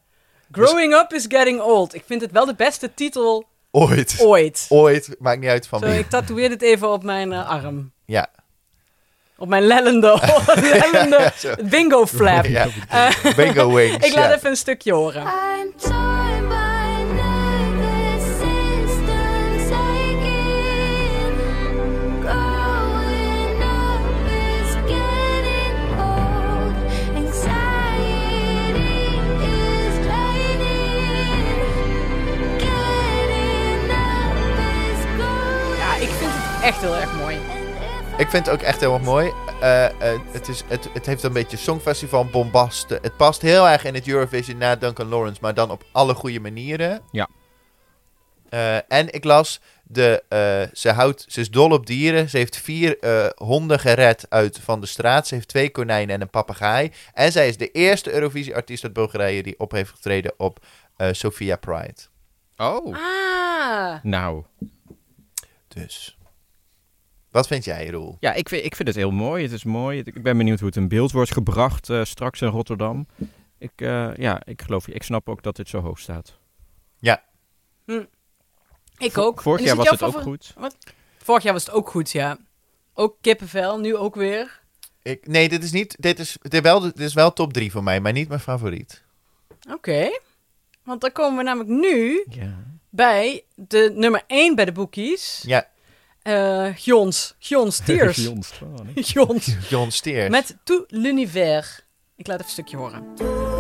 [0.50, 1.94] Growing Up is Getting Old.
[1.94, 4.16] Ik vind het wel de beste titel Ooit.
[4.20, 4.66] ooit.
[4.68, 5.16] Ooit.
[5.18, 5.98] Maakt niet uit van Zo, wie.
[5.98, 7.92] ik tatoeëer dit even op mijn eh, arm.
[8.06, 8.30] Ja.
[9.42, 10.20] Op mijn lellende,
[10.72, 11.54] lellende Zo.
[11.62, 12.44] bingo flap.
[12.44, 12.66] Ja.
[12.88, 13.96] Eh, Bingo wings.
[14.06, 14.34] ik laat ja.
[14.34, 15.22] even een stukje horen.
[35.78, 37.21] Ja, echt heel erg mooi.
[38.22, 39.32] Ik vind het ook echt heel erg mooi.
[39.60, 42.88] Eh, eh, het, is, het, het heeft een beetje songfestival bombast.
[42.88, 46.40] Het past heel erg in het Eurovision na Duncan Lawrence, maar dan op alle goede
[46.40, 47.00] manieren.
[47.10, 47.28] Ja.
[48.48, 52.28] Eh, en ik las, de, eh, ze, houdt, ze is dol op dieren.
[52.28, 55.26] Ze heeft vier eh, honden gered uit van de straat.
[55.26, 56.92] Ze heeft twee konijnen en een papegaai.
[57.14, 60.66] En zij is de eerste Eurovisie-artiest uit Bulgarije die op heeft getreden op
[60.96, 62.00] eh Sophia Pride.
[62.56, 62.96] Oh.
[62.96, 64.02] Ah.
[64.02, 64.44] Nou.
[65.68, 66.16] Dus.
[67.32, 68.16] Wat vind jij, Roel?
[68.20, 69.42] Ja, ik vind, ik vind het heel mooi.
[69.42, 69.98] Het is mooi.
[70.04, 73.06] Ik ben benieuwd hoe het in beeld wordt gebracht eh, straks in Rotterdam.
[73.58, 74.92] Ik, eh, ja, ik geloof je.
[74.92, 76.40] Ik snap ook dat dit zo hoog staat.
[78.98, 79.42] Ik ook.
[79.42, 80.54] Vorig jaar was het ook goed.
[80.58, 80.76] Wat?
[81.18, 82.38] Vorig jaar was het ook goed, ja.
[82.94, 84.60] Ook kippenvel, nu ook weer.
[85.02, 85.96] Ik, nee, dit is niet.
[85.98, 89.02] Dit is, dit, wel, dit is wel top 3 voor mij, maar niet mijn favoriet.
[89.70, 90.18] Oké.
[90.84, 92.64] Want dan komen we namelijk nu Ja.
[92.90, 95.42] bij de nummer 1 bij de boekies.
[95.46, 95.66] Ja,
[96.22, 97.34] Eh Gions.
[97.38, 98.16] Gions Tears.
[98.16, 98.52] Jons.
[98.62, 99.04] Oh, nee.
[99.04, 99.56] Gions.
[99.68, 100.30] John Steers.
[100.30, 101.80] Met Tout l'univers.
[102.16, 103.51] Ik laat even een stukje horen.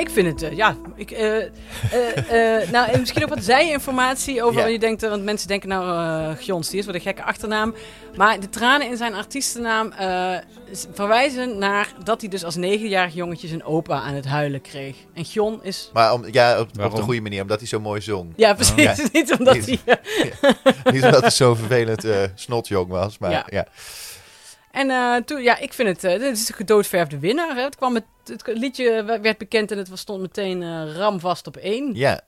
[0.00, 4.42] Ik vind het, eh, ja, ik, eh, eh, eh, nou, en misschien ook wat zij-informatie
[4.42, 4.62] over, Ja.
[4.62, 5.84] wat je denkt, want mensen denken nou,
[6.30, 7.74] eh Gions, die is wat een gekke achternaam.
[8.16, 10.34] Maar de tranen in zijn artiestennaam eh,
[10.92, 14.96] verwijzen naar dat hij dus als negenjarig jongetje zijn opa aan het huilen kreeg.
[15.14, 18.00] En Gion is, Maar om, ja, op, op de goede manier, omdat hij zo mooi
[18.00, 18.32] zong.
[18.36, 18.94] ja precies, Ja.
[19.12, 19.80] niet omdat Niet.
[19.84, 19.98] hij...
[20.84, 23.46] eh, Niet omdat hij zo vervelend eh, snotjong was, maar Ja.
[23.46, 23.66] ja.
[24.70, 27.56] En eh, toen, ja, ik vind het, eh, dit is de gedoodverfde winnaar.
[27.56, 27.62] Hè.
[27.62, 31.56] Het, kwam met, het liedje werd bekend en het was, stond meteen eh, ramvast op
[31.56, 31.94] één.
[31.94, 32.20] Ja.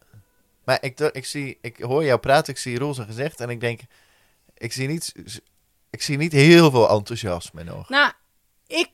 [0.64, 3.80] Maar ik, ik, zie, ik hoor jou praten, ik zie zijn gezicht en ik denk,
[4.56, 5.14] ik zie niet,
[5.90, 7.88] ik zie niet heel veel enthousiasme nog.
[7.88, 8.12] Nou,
[8.66, 8.90] ik,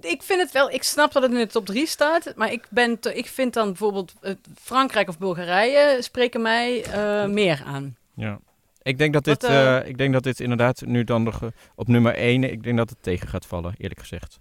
[0.00, 0.70] ik vind het wel.
[0.70, 2.32] Ik snap dat het in de top 3 staat.
[2.36, 4.12] Maar ik, ben te- ik vind dan bijvoorbeeld
[4.60, 7.96] Frankrijk of Bulgarije spreken mij eh, meer aan.
[8.14, 8.38] Ja.
[8.86, 11.42] Ik denk dat dit, Wat, eh, eh, ik denk dat dit inderdaad nu dan nog
[11.42, 14.38] eh, op nummer 1, ik denk dat het tegen gaat vallen, eerlijk gezegd.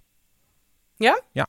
[0.96, 1.22] Ja?
[1.32, 1.48] Ja.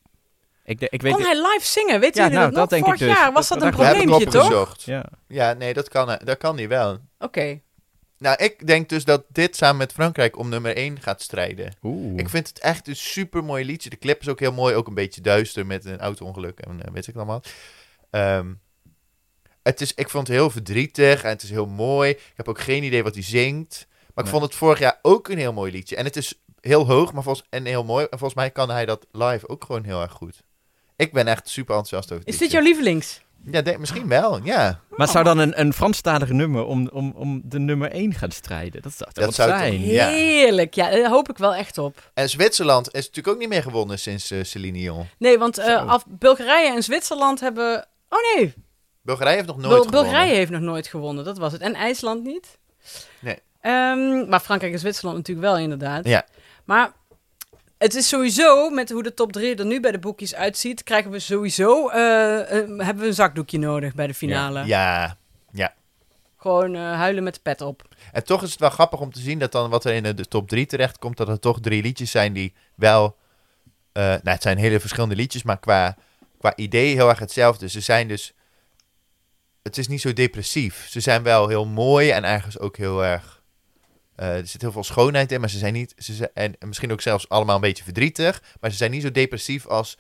[0.64, 2.00] Ik, de- ik weet Kon hij live zingen?
[2.00, 2.68] Weet Ja, jullie nou, dat nog?
[2.68, 3.18] dat denk ik Vorig dus.
[3.18, 4.76] jaar was Dat- dat een probleempje, toch?
[4.84, 5.04] Ja.
[5.28, 6.98] Ja, nee, dat kan, dat kan niet wel.
[7.18, 7.60] Oké.
[8.18, 11.74] Nou, ik denk dus dat dit samen met Frankrijk om nummer 1 gaat strijden.
[11.82, 12.18] Oeh.
[12.18, 13.90] Ik vind het echt een super mooi liedje.
[13.90, 16.92] De clip is ook heel mooi, ook een beetje duister met een auto-ongeluk en eh,
[16.92, 17.42] weet ik allemaal.
[18.10, 18.52] Ehm,
[19.66, 22.10] het is, ik vond het heel verdrietig en het is heel mooi.
[22.10, 23.86] Ik heb ook geen idee wat hij zingt.
[23.88, 24.40] Maar ik Nee.
[24.40, 25.96] vond het vorig jaar ook een heel mooi liedje.
[25.96, 28.02] En het is heel hoog maar volgens, en heel mooi.
[28.10, 30.42] En volgens mij kan hij dat live ook gewoon heel erg goed.
[30.96, 33.24] Ik ben echt super enthousiast over het Is dit jouw lievelings?
[33.50, 34.80] Ja, denk- misschien wel, ja.
[34.90, 38.82] Maar zou dan een, een Franstalig nummer om, om, om de nummer 1 gaan strijden?
[38.82, 39.80] Dat zou toch Dat zou toch-?
[39.90, 40.08] Ja.
[40.08, 40.74] Heerlijk.
[40.74, 42.10] Ja, daar hoop ik wel echt op.
[42.14, 45.06] En Zwitserland is natuurlijk ook niet meer gewonnen sinds eh Celine Dion.
[45.18, 45.76] Nee, want eh, Zo.
[45.76, 47.86] af, Bulgarije en Zwitserland hebben...
[48.08, 48.54] Oh nee,
[49.06, 50.02] Bulgarije heeft nog nooit Bul- gewonnen.
[50.02, 51.60] Bulgarije heeft nog nooit gewonnen, dat was het.
[51.60, 52.58] En IJsland niet.
[53.18, 53.38] Nee.
[53.60, 56.04] Ehm, maar Frankrijk en Zwitserland natuurlijk wel, inderdaad.
[56.04, 56.26] Ja.
[56.64, 56.92] Maar
[57.78, 61.10] het is sowieso, met hoe de top 3 er nu bij de boekjes uitziet, krijgen
[61.10, 64.64] we sowieso, eh, eh, hebben we een zakdoekje nodig bij de finale.
[64.64, 65.16] Ja,
[66.38, 67.82] Gewoon eh, huilen met de pet op.
[68.12, 70.28] En toch is het wel grappig om te zien dat dan wat er in de,
[70.28, 73.16] top 3 terecht komt, dat er toch drie liedjes zijn die wel.
[73.92, 75.96] nou, het zijn hele verschillende liedjes, maar qua,
[76.38, 77.68] qua idee heel erg hetzelfde.
[77.68, 78.34] Ze zijn dus.
[79.66, 80.86] Het is niet zo depressief.
[80.90, 83.42] Ze zijn wel heel mooi en ergens ook heel erg.
[84.16, 85.94] eh, er zit heel veel schoonheid in, maar ze zijn niet.
[85.98, 89.02] Ze zijn, en, en misschien ook zelfs allemaal een beetje verdrietig, maar ze zijn niet
[89.02, 89.98] zo depressief als.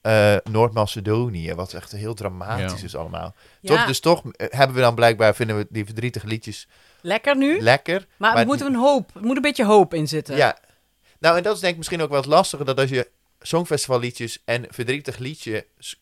[0.00, 2.84] eh, Noord-Macedonië, wat echt heel dramatisch Ja.
[2.86, 3.34] is allemaal.
[3.60, 6.68] Ja, Toch, dus toch eh, hebben we dan blijkbaar, vinden we die verdrietige liedjes
[7.00, 7.60] lekker nu.
[7.60, 8.06] lekker.
[8.16, 10.36] maar maar- er moet een hoop, er moet een beetje hoop in zitten.
[10.36, 10.58] Ja.
[11.18, 14.42] Nou, en dat is denk ik misschien ook wel het lastige, dat als je songfestivalliedjes
[14.44, 16.00] en verdrietig liedje s-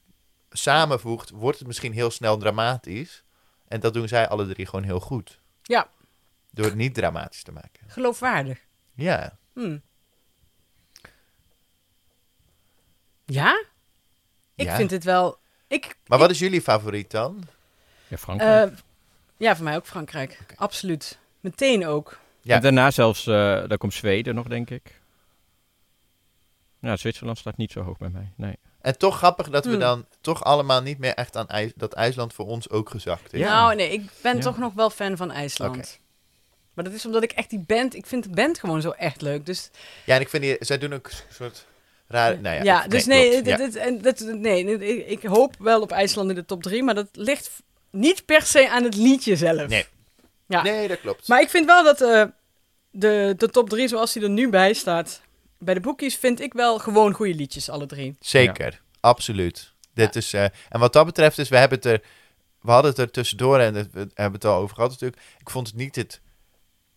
[0.57, 3.23] samenvoegt, wordt het misschien heel snel dramatisch.
[3.69, 5.41] En dat doen zij alle drie gewoon heel goed.
[5.63, 5.89] Ja.
[6.51, 7.81] Door het niet dramatisch te maken.
[7.87, 8.61] Geloofwaardig.
[8.95, 9.39] Ja.
[9.53, 9.79] Hm.
[13.25, 13.65] Ja?
[14.55, 14.77] Ik Ja.
[14.77, 15.39] vind het wel...
[15.67, 17.43] Ik, Maar wat is jullie favoriet dan?
[18.09, 18.71] Ja, Frankrijk.
[18.73, 18.77] eh,
[19.37, 20.45] ja, voor mij ook Frankrijk.
[20.57, 21.19] Absoluut.
[21.41, 22.19] Meteen ook.
[22.41, 22.55] Ja.
[22.55, 23.35] En daarna zelfs, eh
[23.69, 25.01] daar komt Zweden nog, denk ik.
[26.79, 28.33] Ja, Zwitserland staat niet zo hoog bij mij.
[28.37, 28.57] Nee.
[28.85, 29.81] En toch grappig dat we Hmm.
[29.81, 33.41] dan toch allemaal niet meer echt aan IJs, dat IJsland voor ons ook gezakt is.
[33.41, 33.61] Ja.
[33.61, 34.43] Nou, nee, ik ben Ja.
[34.43, 35.77] toch nog wel fan van IJsland.
[35.77, 35.87] Oké.
[36.75, 37.95] Maar dat is omdat ik echt die band...
[37.95, 39.47] Ik vind de band gewoon zo echt leuk.
[39.47, 39.71] Dus
[40.05, 41.67] Ja, en ik vind die, zij doen ook een soort
[42.07, 42.63] rare, nou ja.
[42.63, 43.45] ja, dus nee, klopt.
[43.45, 43.65] dit, Ja.
[43.65, 46.95] dit- en dit- nee, ik, ik hoop wel op IJsland in de top 3, maar
[46.95, 47.51] dat ligt
[47.91, 49.69] niet per se aan het liedje zelf.
[49.69, 49.87] Nee.
[50.47, 50.63] Ja.
[50.63, 51.29] Nee, dat klopt.
[51.29, 52.25] Maar ik vind wel dat eh,
[52.91, 55.21] de, de top 3 zoals die er nu bij staat,
[55.65, 58.17] bij de boekies vind ik wel gewoon goede liedjes, alle drie.
[58.21, 59.73] Zeker, absoluut.
[59.95, 62.01] Dit is, eh, en wat dat betreft is, we hebben het er,
[62.61, 65.23] we hadden het er tussendoor en het- we hebben het al over gehad natuurlijk.
[65.39, 66.21] Ik vond het niet het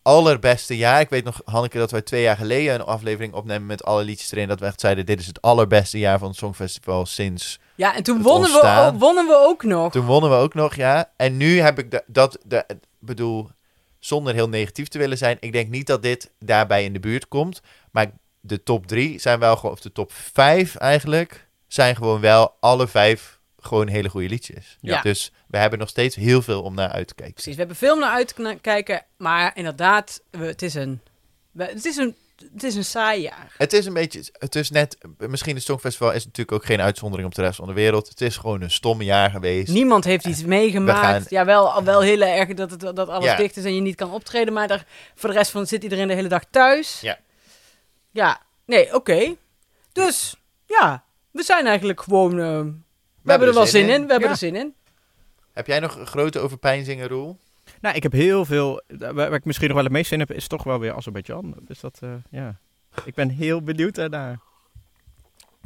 [0.02, 1.00] allerbeste jaar.
[1.00, 4.32] Ik weet nog, Hanneke, dat wij twee jaar geleden een aflevering opnemen met alle liedjes
[4.32, 4.48] erin.
[4.48, 7.58] Dat we echt zeiden, dit is het allerbeste jaar van het Songfestival sinds...
[7.74, 9.92] Ja, en toen wonnen we, ook, wonnen we ook nog.
[9.92, 11.12] Toen wonnen we ook nog, ja.
[11.16, 13.50] En nu heb ik de, dat, de, ik bedoel,
[13.98, 17.28] zonder heel negatief te willen zijn, ik denk niet dat dit daarbij in de buurt
[17.28, 17.60] komt.
[17.90, 18.10] Maar
[18.48, 22.88] de top drie zijn wel gewoon, of de top vijf eigenlijk, zijn gewoon wel alle
[22.88, 24.76] vijf gewoon hele goede liedjes.
[24.80, 25.02] Ja.
[25.02, 27.34] Dus we hebben nog steeds heel veel om naar uit te kijken.
[27.34, 31.00] Precies, we hebben veel om naar uit te kijken, maar inderdaad, we- het is een,
[31.50, 32.14] we- het is een,
[32.52, 33.54] het is een saai jaar.
[33.56, 37.28] Het is een beetje, het is net, misschien het Songfestival is natuurlijk ook geen uitzondering
[37.28, 38.08] op de rest van de wereld.
[38.08, 39.72] Het is gewoon een stom jaar geweest.
[39.72, 40.98] Niemand heeft iets meegemaakt.
[41.00, 43.36] gaan- Ja, wel, al wel heel erg dat, het, dat alles Ja.
[43.36, 44.52] dicht is en je niet kan optreden.
[44.54, 47.00] Maar daar, voor de rest van zit iedereen de hele dag thuis.
[47.00, 47.18] Ja.
[48.10, 49.34] Ja, nee, oké.
[49.92, 50.36] Dus,
[50.66, 52.30] ja, we zijn eigenlijk gewoon...
[52.30, 52.60] eh,
[53.22, 54.06] we, hebben er wel zin in.
[54.06, 54.28] We hebben Ja.
[54.28, 54.74] er zin in.
[55.52, 57.38] Heb jij nog een grote overpeinzingen, Roel?
[57.80, 58.82] Nou, ik heb heel veel...
[58.86, 61.54] Waar, waar ik misschien nog wel het meest zin heb, is toch wel weer Azerbeidzjan.
[61.60, 62.58] Dus dat, eh, ja...
[63.04, 64.38] Ik ben heel benieuwd daarnaar.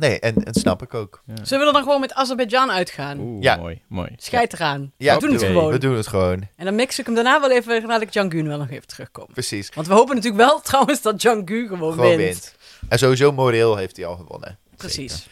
[0.09, 1.23] Nee, en, en snap ik ook.
[1.27, 1.35] Ja.
[1.43, 3.19] Zullen we er dan gewoon met Azerbeidzjan uitgaan?
[3.19, 3.57] Oeh, Ja.
[3.57, 4.11] mooi, mooi.
[4.17, 4.93] Scheid eraan.
[4.97, 5.73] Ja, we doen het gewoon.
[5.73, 6.49] We doen het gewoon.
[6.57, 9.33] En dan mix ik hem daarna wel even, laat ik Django wel nog even terugkomen.
[9.33, 9.69] Precies.
[9.75, 12.17] Want we hopen natuurlijk wel trouwens dat Django gewoon, Gewoon wint.
[12.21, 12.55] wint.
[12.89, 14.59] En sowieso moreel heeft hij al gewonnen.
[14.77, 15.27] Precies.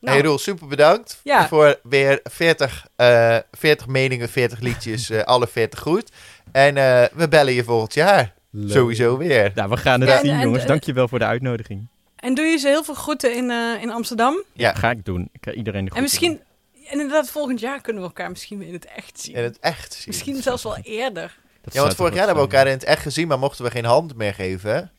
[0.00, 1.48] hey Roel, super bedankt Ja.
[1.48, 6.10] voor weer 40, eh 40 meningen, 40 liedjes, eh, alle 40 goed.
[6.52, 8.34] En eh, we bellen je volgend jaar.
[8.66, 9.52] Sowieso weer.
[9.54, 10.62] Nou, we gaan het Ja, en- zien, en- jongens.
[10.62, 11.88] en- Dankjewel voor de uitnodiging.
[12.20, 14.42] En doe je ze heel veel groeten in, eh, in Amsterdam?
[14.52, 15.28] Ja, Ga ik doen.
[15.32, 16.40] Ik ga iedereen de En misschien,
[16.86, 19.34] en inderdaad, volgend jaar kunnen we elkaar misschien weer in het echt zien.
[19.34, 20.04] in het echt zien.
[20.06, 21.38] Misschien zelfs wel eerder.
[21.72, 23.84] Ja, want vorig jaar hebben we elkaar in het echt gezien, maar mochten we geen
[23.84, 24.90] hand meer geven.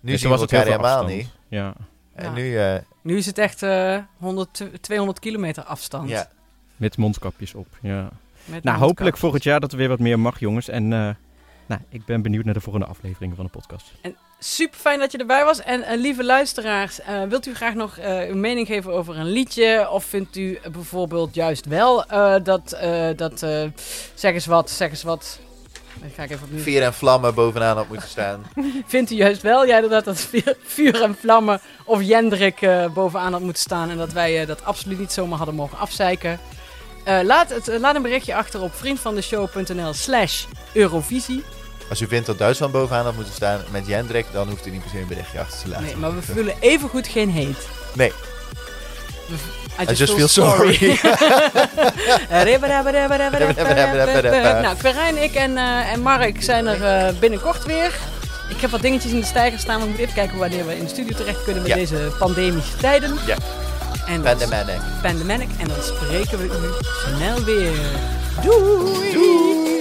[0.00, 1.28] Nu zien we elkaar helemaal niet.
[1.48, 1.74] Ja.
[2.14, 2.32] En Ja.
[2.32, 6.08] nu, eh, Nu is het echt eh 100, 200 kilometer afstand.
[6.08, 6.28] ja.
[6.76, 8.00] Met mondkapjes op, ja.
[8.02, 8.10] Met
[8.44, 8.80] Nou, mondkapjes.
[8.80, 10.68] hopelijk volgend jaar dat er weer wat meer mag, jongens.
[10.68, 11.08] En eh,
[11.66, 13.92] nou, ik ben benieuwd naar de volgende afleveringen van de podcast.
[14.40, 15.62] Super fijn dat je erbij was.
[15.62, 19.30] En eh, lieve luisteraars, eh, wilt u graag nog eh, uw mening geven over een
[19.30, 19.90] liedje?
[19.90, 22.04] Of vindt u bijvoorbeeld juist wel
[22.42, 22.76] dat,
[23.16, 23.46] dat
[24.14, 25.38] zeg eens wat, zeg eens wat.
[26.00, 26.62] Dan ga ik even opnieuw.
[26.62, 28.46] Vier en vlammen bovenaan had moeten staan.
[28.86, 33.42] Vindt u juist wel, ja, inderdaad, dat vuur, vuur en vlammen of Jendrik bovenaan had
[33.42, 33.90] moeten staan.
[33.90, 36.38] En dat wij dat absoluut niet zomaar hadden mogen afzeiken.
[37.22, 41.44] Laat, het, laat een berichtje achter op vriendvandeshow.nl slash Eurovisie.
[41.88, 44.80] Als u vindt dat Duitsland bovenaan had moeten staan met Jendrik, dan hoeft u niet
[44.80, 45.84] per se een berichtje achter te laten.
[45.84, 47.66] Nee, maar we voelen evengoed geen hate.
[47.92, 48.12] Nee.
[49.80, 50.78] I I just feel sorry.
[54.62, 57.92] nou, Quirijn, ik en, eh, en Mark zijn er eh, binnenkort weer.
[58.48, 60.76] Ik heb wat dingetjes in de stijger staan, maar we moeten even kijken wanneer we
[60.76, 61.76] in de studio terecht kunnen met Ja.
[61.78, 63.18] deze pandemische tijden.
[63.26, 63.36] Ja.
[64.06, 64.22] En
[65.02, 65.48] Pandemanic.
[65.58, 66.50] En dan spreken we u
[67.16, 67.72] snel weer.
[68.42, 69.77] Doei!